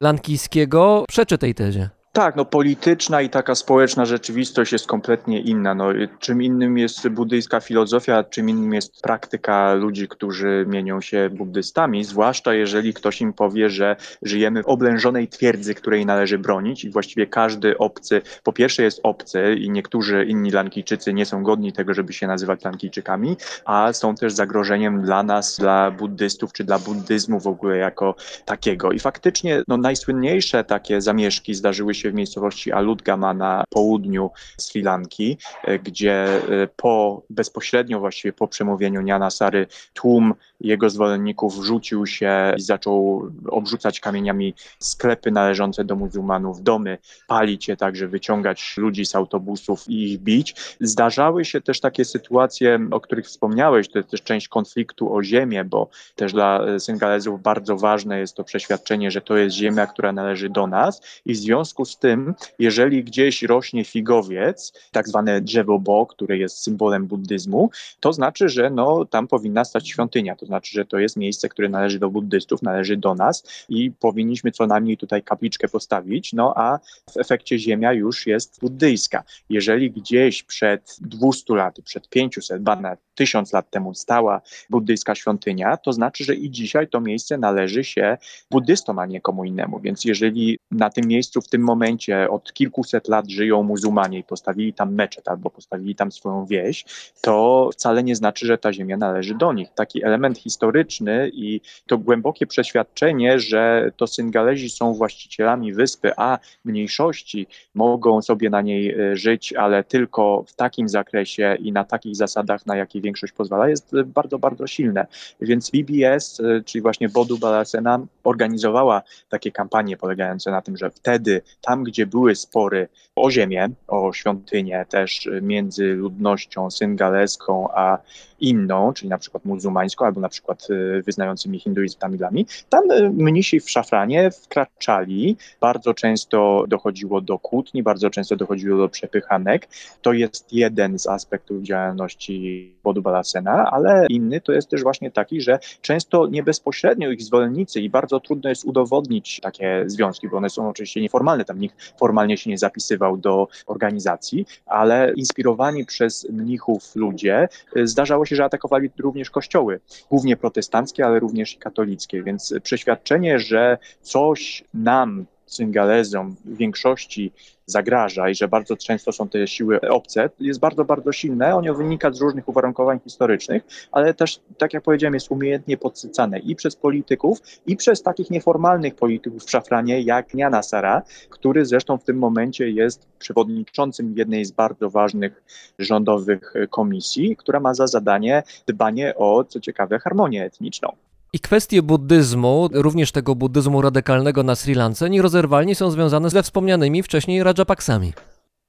[0.00, 1.97] lankijskiego przeczy tej tezie.
[2.12, 5.74] Tak, no polityczna i taka społeczna rzeczywistość jest kompletnie inna.
[5.74, 5.88] No,
[6.18, 12.54] czym innym jest buddyjska filozofia, czym innym jest praktyka ludzi, którzy mienią się buddystami, zwłaszcza
[12.54, 17.78] jeżeli ktoś im powie, że żyjemy w oblężonej twierdzy, której należy bronić i właściwie każdy
[17.78, 22.26] obcy, po pierwsze jest obcy i niektórzy inni Lankijczycy nie są godni tego, żeby się
[22.26, 27.76] nazywać Lankijczykami, a są też zagrożeniem dla nas, dla buddystów czy dla buddyzmu w ogóle
[27.76, 28.92] jako takiego.
[28.92, 35.38] I faktycznie no, najsłynniejsze takie zamieszki zdarzyły się w miejscowości Aludgama na południu Sri Lanki,
[35.64, 42.54] e, gdzie e, po bezpośrednio właściwie po przemówieniu Niana Sary tłum jego zwolenników rzucił się
[42.56, 49.14] i zaczął obrzucać kamieniami sklepy należące do muzułmanów, domy, palić je także, wyciągać ludzi z
[49.14, 50.54] autobusów i ich bić.
[50.80, 55.64] Zdarzały się też takie sytuacje, o których wspomniałeś, to jest też część konfliktu o ziemię,
[55.64, 60.12] bo też dla e, Syngalezów bardzo ważne jest to przeświadczenie, że to jest ziemia, która
[60.12, 65.78] należy do nas i w związku z tym, jeżeli gdzieś rośnie figowiec, tak zwane drzewo
[65.78, 70.36] Bo, które jest symbolem buddyzmu, to znaczy, że no, tam powinna stać świątynia.
[70.36, 74.52] To znaczy, że to jest miejsce, które należy do buddystów, należy do nas i powinniśmy
[74.52, 76.78] co najmniej tutaj kapliczkę postawić, no a
[77.10, 79.24] w efekcie ziemia już jest buddyjska.
[79.50, 84.40] Jeżeli gdzieś przed 200 laty, przed 500, ba nawet 1000 lat temu stała
[84.70, 88.18] buddyjska świątynia, to znaczy, że i dzisiaj to miejsce należy się
[88.50, 89.80] buddystom, a nie komu innemu.
[89.80, 94.72] Więc jeżeli na tym miejscu w tym momencie od kilkuset lat żyją muzułmanie i postawili
[94.72, 96.84] tam meczet albo postawili tam swoją wieś,
[97.20, 99.68] to wcale nie znaczy, że ta ziemia należy do nich.
[99.74, 107.46] Taki element historyczny i to głębokie przeświadczenie, że to Syngalezi są właścicielami wyspy, a mniejszości
[107.74, 112.66] mogą sobie na niej e, żyć, ale tylko w takim zakresie i na takich zasadach,
[112.66, 115.06] na jakie większość pozwala, jest bardzo, bardzo silne.
[115.40, 121.42] Więc BBS, e, czyli właśnie Bodu Balasena, organizowała takie kampanie polegające na tym, że wtedy,
[121.60, 127.98] tam gdzie były spory o ziemię, o świątynię też między ludnością syngaleską a
[128.40, 133.60] inną, czyli na przykład muzułmańską albo na przykład y, wyznającymi hinduizm tamilami, tam y, mnisi
[133.60, 139.68] w szafranie wkraczali, bardzo często dochodziło do kłótni, bardzo często dochodziło do przepychanek.
[140.02, 145.40] To jest jeden z aspektów działalności Bodu Balasena, ale inny to jest też właśnie taki,
[145.40, 150.50] że często nie bezpośrednio ich zwolennicy i bardzo trudno jest udowodnić takie związki, bo one
[150.50, 156.96] są oczywiście nieformalne, tam nikt formalnie się nie zapisywał do organizacji, ale inspirowani przez mnichów
[156.96, 162.22] ludzie y, zdarzało się, że atakowali również kościoły, głównie protestanckie, ale również i katolickie.
[162.22, 167.32] Więc przeświadczenie, że coś nam, Syngalezom, w większości
[167.66, 171.56] zagraża i że bardzo często są te siły obce, jest bardzo, bardzo silne.
[171.56, 176.56] Ono wynika z różnych uwarunkowań historycznych, ale też, tak jak powiedziałem, jest umiejętnie podsycane i
[176.56, 182.04] przez polityków, i przez takich nieformalnych polityków w szafranie, jak Niana Sara, który zresztą w
[182.04, 185.42] tym momencie jest przewodniczącym jednej z bardzo ważnych
[185.78, 191.07] rządowych komisji, która ma za zadanie dbanie o, co ciekawe, harmonię etniczną.
[191.32, 197.02] I kwestie buddyzmu, również tego buddyzmu radykalnego na Sri Lance, nierozerwalnie są związane ze wspomnianymi
[197.02, 198.12] wcześniej Rajapaksami.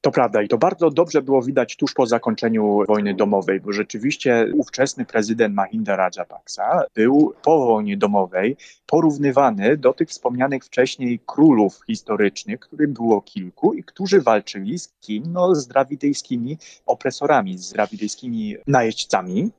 [0.02, 4.52] To prawda i to bardzo dobrze było widać tuż po zakończeniu wojny domowej, bo rzeczywiście
[4.54, 12.60] ówczesny prezydent Mahinda Rajapaksa był po wojnie domowej porównywany do tych wspomnianych wcześniej królów historycznych,
[12.60, 15.24] których było kilku i którzy walczyli z kim?
[15.28, 19.52] No, z drawidyjskimi opresorami, z drawidyjskimi najeźdźcami.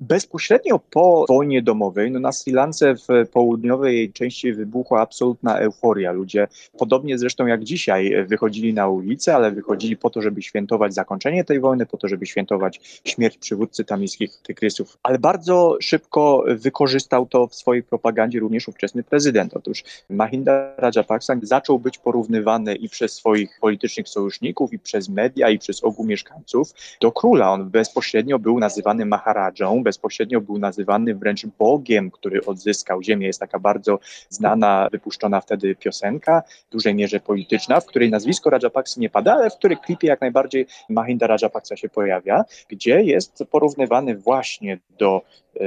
[0.00, 6.12] Bezpośrednio po wojnie domowej, no na Sri Lance w południowej części wybuchła absolutna euforia.
[6.12, 6.48] Ludzie,
[6.78, 11.60] podobnie zresztą jak dzisiaj, wychodzili na ulicę, ale wychodzili po to, żeby świętować zakończenie tej
[11.60, 14.98] wojny, po to, żeby świętować śmierć przywódcy tamilskich tygrysów.
[15.02, 19.56] Ale bardzo szybko wykorzystał to w swojej propagandzie również ówczesny prezydent.
[19.56, 25.58] Otóż Mahinda Rajapaksa zaczął być porównywany i przez swoich politycznych sojuszników, i przez media, i
[25.58, 27.52] przez ogół mieszkańców do króla.
[27.52, 33.26] On bezpośrednio był nazywany Maharadżą, bezpośrednio był nazywany wręcz Bogiem, który odzyskał ziemię.
[33.26, 39.00] Jest taka bardzo znana, wypuszczona wtedy piosenka, w dużej mierze polityczna, w której nazwisko Rajapaksy
[39.00, 44.16] nie pada, ale w której klipie jak najbardziej Mahinda Rajapaksa się pojawia, gdzie jest porównywany
[44.16, 45.22] właśnie do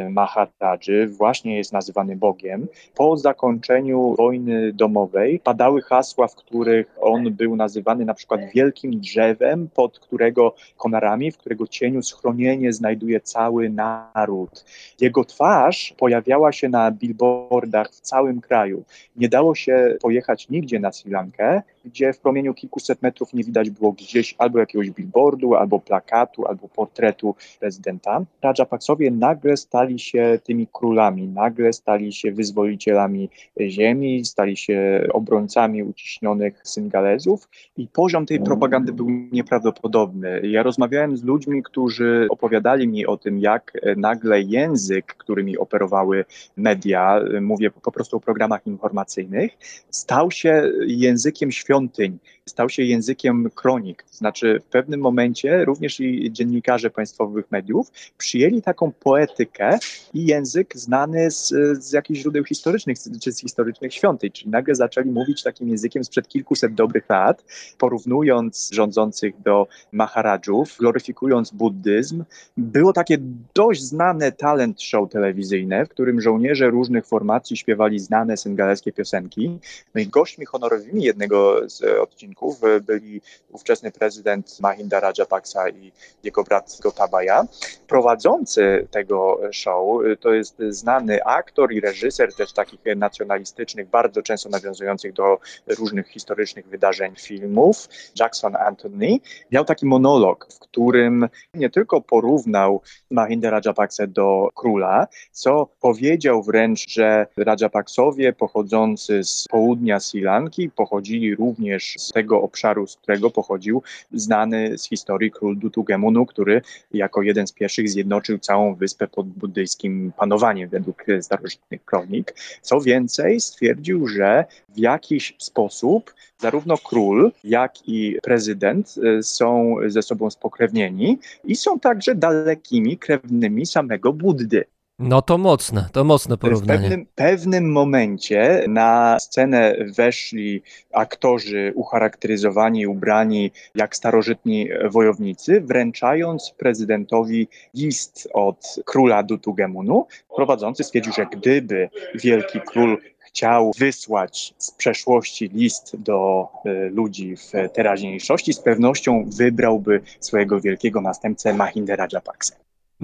[0.09, 2.67] Maharadży, właśnie jest nazywany Bogiem.
[2.95, 9.69] Po zakończeniu wojny domowej padały hasła, w których on był nazywany na przykład wielkim drzewem,
[9.73, 14.65] pod którego konarami, w którego cieniu schronienie znajduje cały naród.
[15.01, 18.83] Jego twarz pojawiała się na billboardach w całym kraju.
[19.15, 23.69] Nie dało się pojechać nigdzie na Sri Lankę, gdzie w promieniu kilkuset metrów nie widać
[23.69, 28.25] było gdzieś albo jakiegoś billboardu, albo plakatu, albo portretu prezydenta.
[28.41, 33.29] Rajapaksowie nagle stali się tymi królami, nagle stali się wyzwolicielami
[33.61, 40.41] ziemi, stali się obrońcami uciśnionych Syngalezów i poziom tej propagandy był nieprawdopodobny.
[40.43, 46.25] Ja rozmawiałem z ludźmi, którzy opowiadali mi o tym, jak nagle język, którymi operowały
[46.57, 49.51] media, mówię po prostu o programach informacyjnych,
[49.89, 52.19] stał się językiem świątyń,
[52.49, 54.03] stał się językiem kronik.
[54.03, 59.79] To znaczy w pewnym momencie również i dziennikarze państwowych mediów przyjęli taką poetykę
[60.13, 61.47] i język znany z,
[61.83, 66.27] z jakichś źródeł historycznych czy z historycznych świątyń, czyli nagle zaczęli mówić takim językiem sprzed
[66.27, 67.45] kilkuset dobrych lat,
[67.77, 72.23] porównując rządzących do Maharadżów, gloryfikując buddyzm.
[72.57, 73.17] Było takie
[73.55, 79.59] dość znane talent show telewizyjne, w którym żołnierze różnych formacji śpiewali znane syngaleskie piosenki.
[79.95, 82.32] No i gośćmi honorowymi jednego z odcinków
[82.81, 83.21] byli
[83.51, 85.91] ówczesny prezydent Mahinda Rajapaksa i
[86.23, 87.47] jego brat Gotabaya.
[87.87, 95.13] Prowadzący tego show to jest znany aktor i reżyser też takich nacjonalistycznych, bardzo często nawiązujących
[95.13, 99.19] do różnych historycznych wydarzeń filmów, Jackson Anthony.
[99.51, 102.81] Miał taki monolog, w którym nie tylko porównał
[103.11, 111.35] Mahinda Rajapaksę do króla, co powiedział wręcz, że Rajapaksowie pochodzący z południa Sri Lanki pochodzili
[111.35, 113.81] również z tego obszaru, z którego pochodził
[114.13, 116.61] znany z historii król Dutugemunu, który
[116.93, 122.35] jako jeden z pierwszych zjednoczył całą wyspę pod buddyjskim panowaniem według starożytnych kronik.
[122.61, 130.01] Co więcej, stwierdził, że w jakiś sposób zarówno król, jak i prezydent y, są ze
[130.01, 134.65] sobą spokrewnieni i są także dalekimi krewnymi samego Buddy.
[135.03, 136.79] No to mocne, to mocne W porównanie.
[136.79, 140.61] pewnym, pewnym momencie na scenę weszli
[140.93, 150.07] aktorzy ucharakteryzowani, ubrani jak starożytni wojownicy, wręczając prezydentowi list od króla Dutugemunu.
[150.35, 157.51] Prowadzący stwierdził, że gdyby wielki król chciał wysłać z przeszłości list do e, ludzi w
[157.73, 162.55] teraźniejszości, z pewnością wybrałby swojego wielkiego następcę Mahinda Rajapaksę.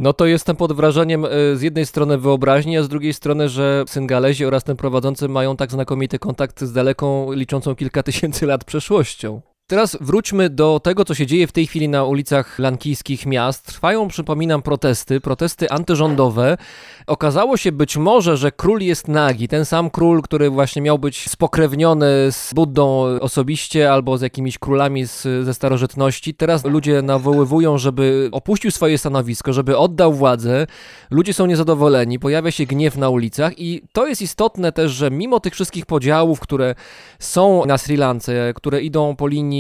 [0.02, 3.84] No to jestem pod wrażeniem e, z jednej strony wyobraźni, a z drugiej strony, że
[3.88, 9.42] Syngalezi oraz ten prowadzący mają tak znakomity kontakt z daleką, liczącą kilka tysięcy lat przeszłością.
[9.70, 13.66] Teraz wróćmy do tego, co się dzieje w tej chwili na ulicach lankijskich miast.
[13.66, 16.58] Trwają, przypominam, protesty, protesty antyrządowe.
[17.08, 21.30] Okazało się być może, że król jest nagi, ten sam król, który właśnie miał być
[21.30, 26.34] spokrewniony z Buddą osobiście albo z jakimiś królami z, ze starożytności.
[26.34, 30.68] Teraz ludzie nawoływują, żeby opuścił swoje stanowisko, żeby oddał władzę.
[31.12, 35.40] Ludzie są niezadowoleni, pojawia się gniew na ulicach i to jest istotne też, że mimo
[35.40, 36.76] tych wszystkich podziałów, które
[37.20, 39.59] są na Sri Lance, które idą po linii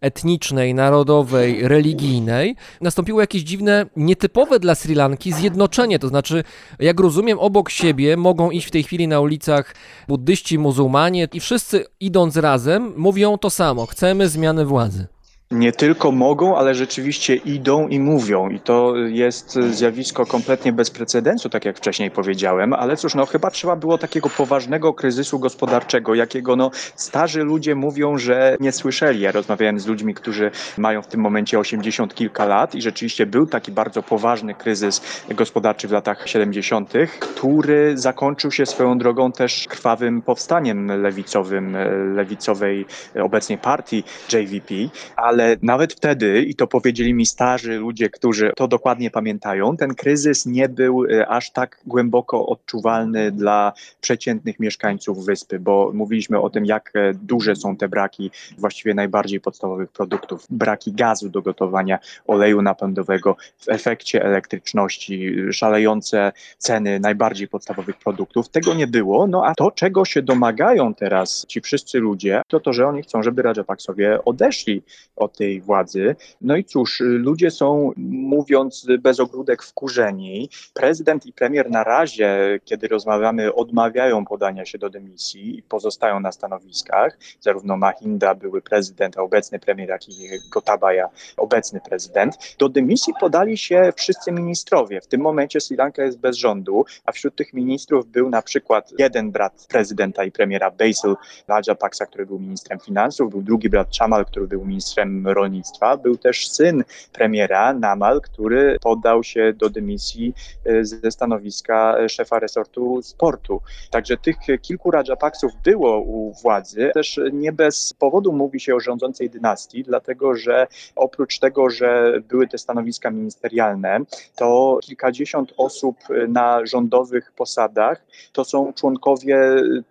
[0.00, 5.98] etnicznej, narodowej, religijnej, nastąpiło jakieś dziwne, nietypowe dla Sri Lanki zjednoczenie.
[5.98, 6.44] To znaczy,
[6.78, 9.74] jak rozumiem, obok siebie mogą iść w tej chwili na ulicach
[10.08, 13.86] buddyści, muzułmanie i wszyscy idąc razem mówią to samo.
[13.86, 15.06] Chcemy zmiany władzy.
[15.52, 18.48] Nie tylko mogą, ale rzeczywiście idą i mówią.
[18.48, 22.72] I to jest zjawisko kompletnie bez precedensu, tak jak wcześniej powiedziałem.
[22.72, 28.18] Ale cóż, no chyba trzeba było takiego poważnego kryzysu gospodarczego, jakiego no starzy ludzie mówią,
[28.18, 29.20] że nie słyszeli.
[29.20, 33.46] Ja rozmawiałem z ludźmi, którzy mają w tym momencie 80 kilka lat i rzeczywiście był
[33.46, 40.22] taki bardzo poważny kryzys gospodarczy w latach 70., który zakończył się swoją drogą też krwawym
[40.22, 41.76] powstaniem lewicowym,
[42.14, 42.86] lewicowej
[43.22, 44.74] obecnie partii JVP,
[45.16, 49.94] ale ale nawet wtedy, i to powiedzieli mi starzy ludzie, którzy to dokładnie pamiętają, ten
[49.94, 56.50] kryzys nie był e, aż tak głęboko odczuwalny dla przeciętnych mieszkańców wyspy, bo mówiliśmy o
[56.50, 60.46] tym, jak e, duże są te braki właściwie najbardziej podstawowych produktów.
[60.50, 68.48] Braki gazu do gotowania, oleju napędowego, w efekcie elektryczności, szalejące ceny najbardziej podstawowych produktów.
[68.48, 72.72] Tego nie było, no a to, czego się domagają teraz ci wszyscy ludzie, to to,
[72.72, 74.82] że oni chcą, żeby Rajapaksowie odeszli
[75.16, 76.16] od tej władzy.
[76.40, 80.48] No i cóż, ludzie są, mówiąc bez ogródek, wkurzeni.
[80.74, 86.32] Prezydent i premier na razie, kiedy rozmawiamy, odmawiają podania się do dymisji i pozostają na
[86.32, 87.18] stanowiskach.
[87.40, 90.12] Zarówno Mahinda, były prezydent, a obecny premier, jak i
[90.52, 91.04] Gotabaya,
[91.36, 92.56] obecny prezydent.
[92.58, 95.00] Do dymisji podali się wszyscy ministrowie.
[95.00, 98.92] W tym momencie Sri Lanka jest bez rządu, a wśród tych ministrów był na przykład
[98.98, 101.16] jeden brat prezydenta i premiera Basil
[101.48, 106.48] Rajapaksa, który był ministrem finansów, był drugi brat Chamal, który był ministrem rolnictwa, był też
[106.48, 113.60] syn premiera Namal, który podał się do dymisji e, ze stanowiska szefa resortu sportu.
[113.90, 116.90] Także tych kilku Rajapaksów było u władzy.
[116.94, 120.66] Też nie bez powodu mówi się o rządzącej dynastii, dlatego że
[120.96, 123.98] oprócz tego, że były te stanowiska ministerialne,
[124.36, 125.96] to kilkadziesiąt osób
[126.28, 128.02] na rządowych posadach
[128.32, 129.38] to są członkowie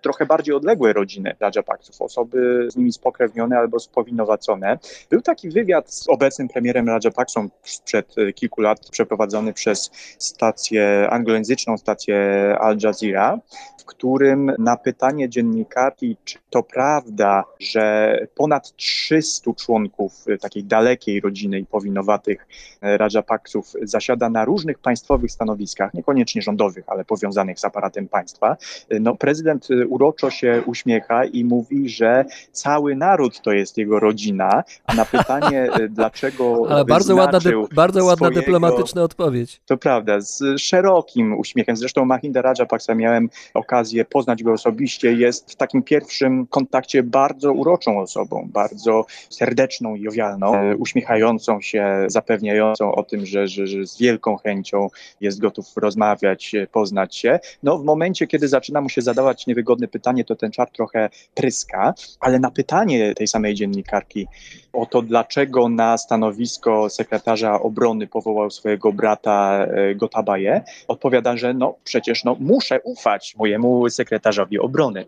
[0.02, 4.78] trochę bardziej odległej rodziny Rajapaksów, osoby z nimi spokrewnione albo spowinowacone.
[5.20, 12.16] Był taki wywiad z obecnym premierem Rajapaksą sprzed kilku lat przeprowadzony przez stację anglojęzyczną, stację
[12.60, 13.40] Al Jazeera,
[13.80, 21.60] w którym na pytanie dziennikarki, czy to prawda, że ponad 300 członków takiej dalekiej rodziny
[21.60, 22.48] i powinowatych
[22.82, 28.58] Rajapaksów zasiada na różnych państwowych stanowiskach, niekoniecznie rządowych, ale powiązanych z aparatem państwa,
[29.00, 34.94] no prezydent uroczo się uśmiecha i mówi, że cały naród to jest jego rodzina, a
[34.94, 37.40] na pytanie, dlaczego Ale bardzo ładna,
[37.76, 39.62] bardzo ładna swojego, dyplomatyczna odpowiedź.
[39.66, 41.78] To prawda, z szerokim uśmiechem.
[41.78, 45.14] Zresztą Mahinda Rajapaksa miałem okazję poznać go osobiście.
[45.14, 52.06] Jest w takim pierwszym kontakcie bardzo uroczą osobą, bardzo serdeczną i jowialną, e, uśmiechającą się,
[52.08, 54.90] zapewniającą o tym, że, że, że z wielką chęcią
[55.22, 57.40] jest gotów rozmawiać, poznać się.
[57.64, 61.94] No w momencie, kiedy zaczyna mu się zadawać niewygodne pytanie, to ten czar trochę pryska,
[62.20, 64.28] ale na pytanie tej samej dziennikarki
[64.74, 71.76] o to, dlaczego na stanowisko sekretarza obrony powołał swojego brata e, Gotabaye, odpowiada, że no
[71.84, 75.06] przecież no, muszę ufać mojemu sekretarzowi obrony.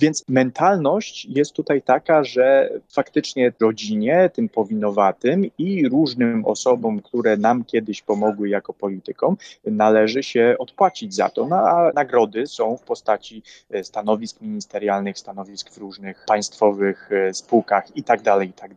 [0.00, 7.64] Więc mentalność jest tutaj taka, że faktycznie rodzinie, tym powinowatym i różnym osobom, które nam
[7.64, 11.46] kiedyś pomogły jako politykom, należy się odpłacić za to.
[11.46, 17.96] No, a nagrody są w postaci e, stanowisk ministerialnych, stanowisk w różnych państwowych e, spółkach
[17.96, 18.68] i tak dalej, i tak.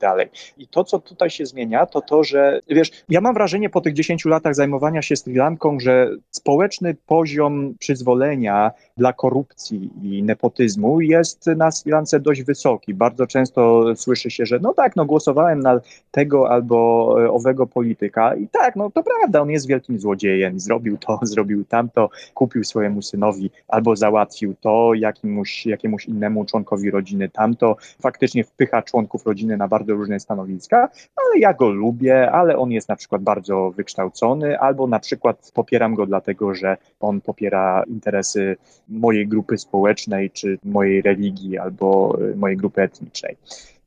[0.57, 3.93] I to, co tutaj się zmienia, to to, że wiesz, ja mam wrażenie po tych
[3.93, 11.47] 10 latach zajmowania się Sri Lanką, że społeczny poziom przyzwolenia dla korupcji i nepotyzmu jest
[11.47, 12.93] na Sri Lance dość wysoki.
[12.93, 15.79] Bardzo często słyszy się, że no tak, no głosowałem na
[16.11, 20.97] tego albo e, owego polityka i tak, no to prawda, on jest wielkim złodziejem, zrobił
[20.97, 27.75] to, zrobił tamto, kupił swojemu synowi albo załatwił to jakiemuś, jakiemuś innemu członkowi rodziny tamto,
[28.01, 32.89] faktycznie wpycha członków rodziny na bardzo różne stanowiska, ale ja go lubię, ale on jest
[32.89, 38.57] na przykład bardzo wykształcony, albo na przykład popieram go dlatego, że on popiera interesy
[38.89, 43.37] mojej grupy społecznej, czy mojej religii, albo y, mojej grupy etnicznej.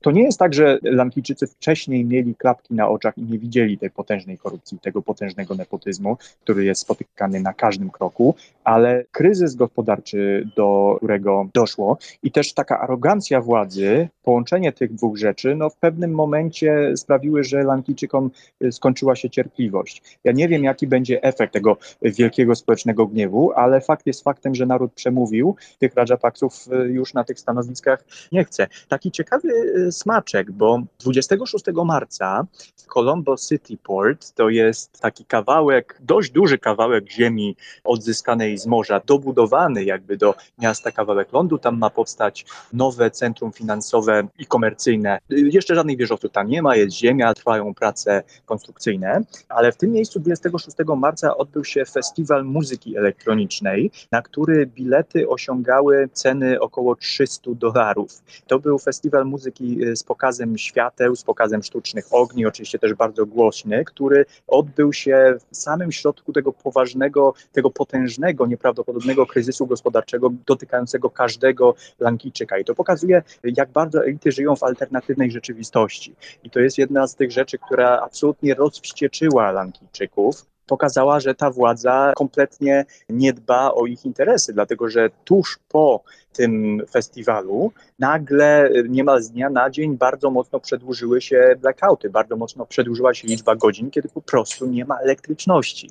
[0.04, 3.90] To nie jest tak, że Lankijczycy wcześniej mieli klapki na oczach i nie widzieli tej
[3.90, 8.34] potężnej korupcji, tego potężnego nepotyzmu, który jest spotykany na każdym kroku,
[8.64, 15.54] ale kryzys gospodarczy, do którego doszło i też taka arogancja władzy, połączenie tych dwóch rzeczy,
[15.54, 18.30] no w pewnym momencie sprawiły, że Lankijczykom
[18.70, 20.18] skończyła się cierpliwość.
[20.24, 24.66] Ja nie wiem, jaki będzie efekt tego wielkiego społecznego gniewu, ale fakt jest faktem, że
[24.66, 28.66] naród przemówił, tych Rajapaksów już na tych stanowiskach nie chce.
[28.88, 29.48] Taki ciekawy
[29.94, 37.10] smaczek, bo 26 marca w Colombo City Port, to jest taki kawałek, dość duży kawałek
[37.10, 43.52] ziemi odzyskanej z morza, dobudowany jakby do miasta kawałek lądu, tam ma powstać nowe centrum
[43.52, 45.18] finansowe i komercyjne.
[45.30, 50.20] Jeszcze żadnych wieżowców tam nie ma, jest ziemia, trwają prace konstrukcyjne, ale w tym miejscu
[50.20, 58.22] 26 marca odbył się festiwal muzyki elektronicznej, na który bilety osiągały ceny około 300 dolarów.
[58.46, 63.84] To był festiwal muzyki z pokazem świateł, z pokazem sztucznych ogni, oczywiście też bardzo głośny,
[63.84, 71.74] który odbył się w samym środku tego poważnego, tego potężnego, nieprawdopodobnego kryzysu gospodarczego dotykającego każdego
[72.00, 72.58] Lankijczyka.
[72.58, 76.14] I to pokazuje, jak bardzo elity żyją w alternatywnej rzeczywistości.
[76.44, 82.12] I to jest jedna z tych rzeczy, która absolutnie rozwścieczyła Lankijczyków pokazała, że ta władza
[82.16, 86.02] kompletnie nie dba o ich interesy, dlatego że tuż po
[86.32, 92.66] tym festiwalu nagle niemal z dnia na dzień bardzo mocno przedłużyły się blackouty, bardzo mocno
[92.66, 95.90] przedłużyła się liczba godzin, kiedy po prostu nie ma elektryczności.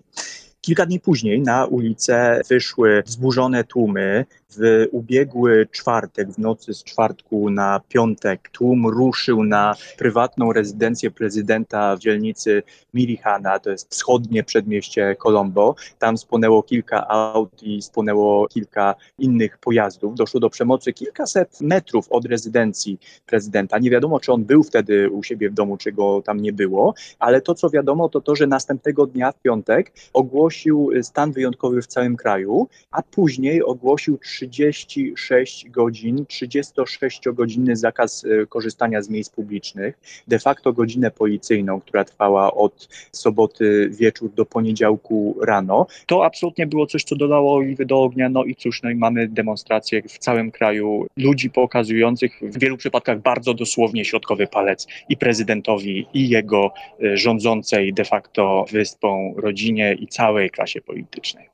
[0.62, 4.26] Kilka dni później na ulicę wyszły wzburzone tłumy,
[4.58, 11.96] W ubiegły czwartek, w nocy z czwartku na piątek, tłum ruszył na prywatną rezydencję prezydenta
[11.96, 15.76] w dzielnicy Mirihana, to jest wschodnie przedmieście Colombo.
[16.00, 20.16] Tam spłonęło kilka aut i spłonęło kilka innych pojazdów.
[20.16, 23.80] Doszło do przemocy kilkaset metrów od rezydencji prezydenta.
[23.80, 26.94] Nie wiadomo, czy on był wtedy u siebie w domu, czy go tam nie było,
[27.20, 31.88] ale to, co wiadomo, to to, że następnego dnia w piątek ogłosił stan wyjątkowy w
[31.88, 34.18] całym kraju, a później ogłosił
[34.48, 42.54] 36 godzin, 36-godzinny zakaz e, korzystania z miejsc publicznych, de facto godzinę policyjną, która trwała
[42.54, 45.88] od soboty wieczór do poniedziałku rano.
[46.06, 49.28] To absolutnie było coś, co dodało oliwy do ognia, no i cóż, no i mamy
[49.28, 56.08] demonstracje w całym kraju ludzi pokazujących w wielu przypadkach bardzo dosłownie środkowy palec i prezydentowi,
[56.14, 56.74] i jego
[57.04, 61.54] e, rządzącej de facto wyspą rodzinie i całej klasie politycznej.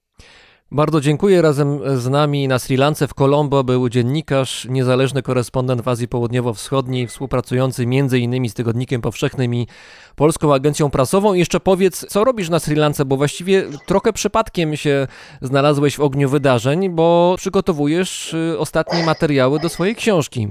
[0.72, 1.42] Bardzo dziękuję.
[1.42, 7.08] Razem z nami na Sri Lance w Colombo był dziennikarz, niezależny korespondent w Azji Południowo-Wschodniej,
[7.08, 8.50] współpracujący m.in.
[8.50, 9.68] z Tygodnikiem Powszechnym i
[10.16, 11.34] Polską Agencją Prasową.
[11.34, 15.08] I jeszcze powiedz, co robisz na Sri Lance, bo właściwie trochę przypadkiem się
[15.42, 20.48] znalazłeś w ogniu wydarzeń, bo przygotowujesz y, ostatnie materiały do swojej książki.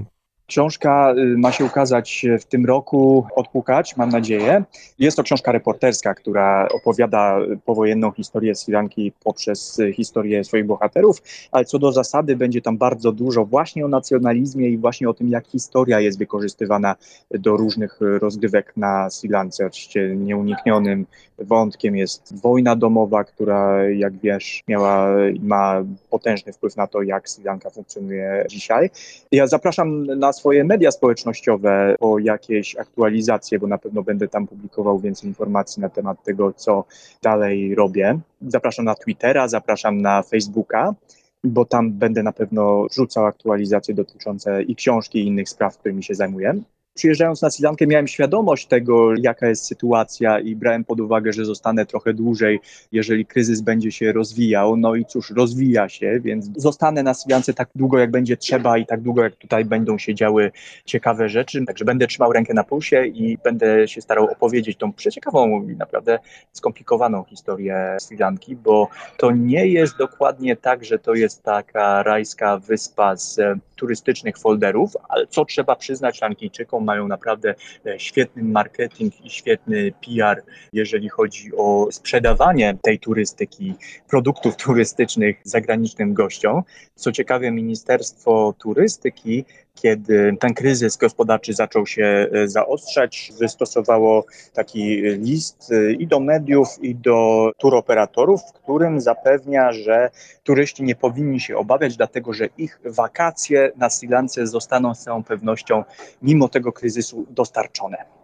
[0.49, 4.63] Książka y, ma się ukazać w tym roku, odpukać, mam nadzieję.
[4.99, 11.17] Jest to książka reporterska, która opowiada powojenną historię Sri Lanki poprzez historię swoich bohaterów,
[11.51, 15.29] ale co do zasady będzie tam bardzo dużo właśnie o nacjonalizmie i właśnie o tym,
[15.29, 16.95] jak historia jest wykorzystywana
[17.31, 19.65] do różnych rozgrywek na Sri Lance.
[19.65, 21.05] Oczywiście nieuniknionym
[21.37, 25.09] wątkiem jest wojna domowa, która jak wiesz miała
[25.41, 28.89] ma potężny wpływ na to, jak Sri Lanka funkcjonuje dzisiaj.
[29.31, 34.99] Ja zapraszam na swoje media społecznościowe o jakieś aktualizacje, bo na pewno będę tam publikował
[34.99, 36.85] więcej informacji na temat tego, co
[37.21, 38.19] dalej robię.
[38.47, 40.95] Zapraszam na Twittera, zapraszam na Facebooka,
[41.43, 46.15] bo tam będę na pewno wrzucał aktualizacje dotyczące i książki, i innych spraw, którymi się
[46.15, 46.61] zajmuję
[46.99, 51.45] przyjeżdżając na Sri Lankę miałem świadomość tego, jaka jest sytuacja i brałem pod uwagę, że
[51.45, 52.59] zostanę trochę dłużej,
[52.91, 54.77] jeżeli kryzys będzie się rozwijał.
[54.77, 58.77] No i cóż, rozwija się, więc zostanę na Sri Lance tak długo, jak będzie trzeba
[58.77, 60.51] i tak długo, jak tutaj będą się działy
[60.85, 61.65] ciekawe rzeczy.
[61.65, 66.19] Także będę trzymał rękę na pulsie i będę się starał opowiedzieć tą przeciekawą i naprawdę
[66.53, 68.87] skomplikowaną historię Sri Lanki, bo
[69.17, 73.39] to nie jest dokładnie tak, że to jest taka rajska wyspa z
[73.75, 80.43] turystycznych folderów, ale co trzeba przyznać Lankijczykom, mają naprawdę e, świetny marketing i świetny PR,
[80.73, 83.75] jeżeli chodzi o sprzedawanie tej turystyki,
[84.09, 86.63] produktów turystycznych zagranicznym gościom.
[86.95, 89.45] Co ciekawe, Ministerstwo Turystyki
[89.75, 96.67] kiedy ten kryzys gospodarczy zaczął się e, zaostrzać, wystosowało taki list e, i do mediów,
[96.81, 100.09] i do turoperatorów, w którym zapewnia, że
[100.43, 105.23] turyści nie powinni się obawiać, dlatego że ich wakacje na Sri Lance zostaną z całą
[105.23, 105.83] pewnością
[106.21, 108.18] mimo tego kryzysu dostarczone.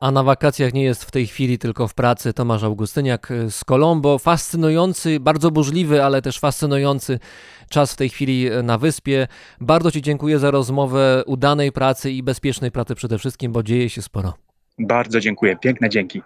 [0.00, 4.18] A na wakacjach nie jest w tej chwili tylko w pracy Tomasz Augustyniak z Colombo.
[4.18, 7.18] Fascynujący, bardzo burzliwy, ale też fascynujący
[7.68, 9.28] czas w tej chwili na wyspie.
[9.60, 14.02] Bardzo Ci dziękuję za rozmowę, udanej pracy i bezpiecznej pracy przede wszystkim, bo dzieje się
[14.02, 14.34] sporo.
[14.78, 16.22] Bardzo dziękuję, piękne dzięki.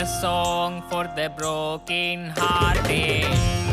[0.00, 3.67] A song for the broken hearted.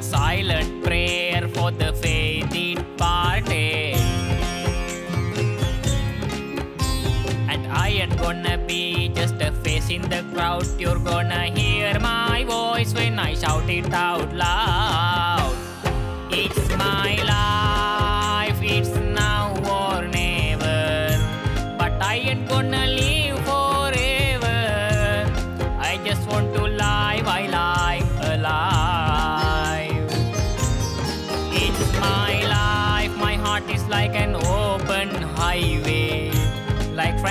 [0.00, 3.96] Silent prayer for the faith departed.
[7.50, 10.66] And I ain't gonna be just a face in the crowd.
[10.78, 15.54] You're gonna hear my voice when I shout it out loud.
[16.30, 21.18] It's my life, it's now or never.
[21.76, 22.86] But I ain't gonna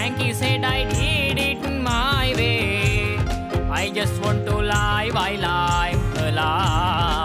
[0.07, 3.17] Frankie said, I did it my way.
[3.69, 7.16] I just want to lie while I'm alive.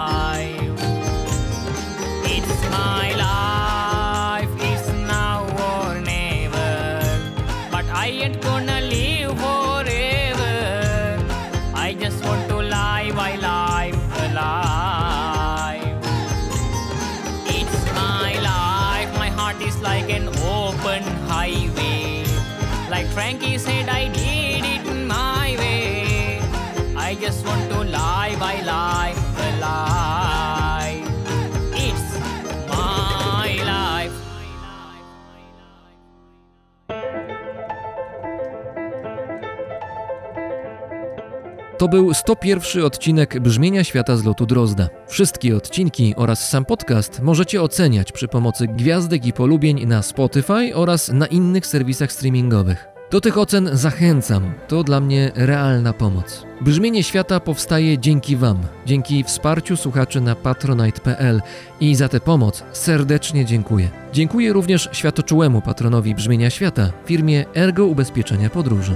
[41.83, 44.89] To był 101 odcinek Brzmienia Świata z lotu Drozda.
[45.07, 51.09] Wszystkie odcinki oraz sam podcast możecie oceniać przy pomocy gwiazdek i polubień na Spotify oraz
[51.09, 52.87] na innych serwisach streamingowych.
[53.11, 56.45] Do tych ocen zachęcam, to dla mnie realna pomoc.
[56.61, 61.41] Brzmienie Świata powstaje dzięki Wam, dzięki wsparciu słuchaczy na patronite.pl
[61.79, 63.89] i za tę pomoc serdecznie dziękuję.
[64.13, 68.95] Dziękuję również światoczułemu patronowi Brzmienia Świata, firmie Ergo Ubezpieczenia Podróży.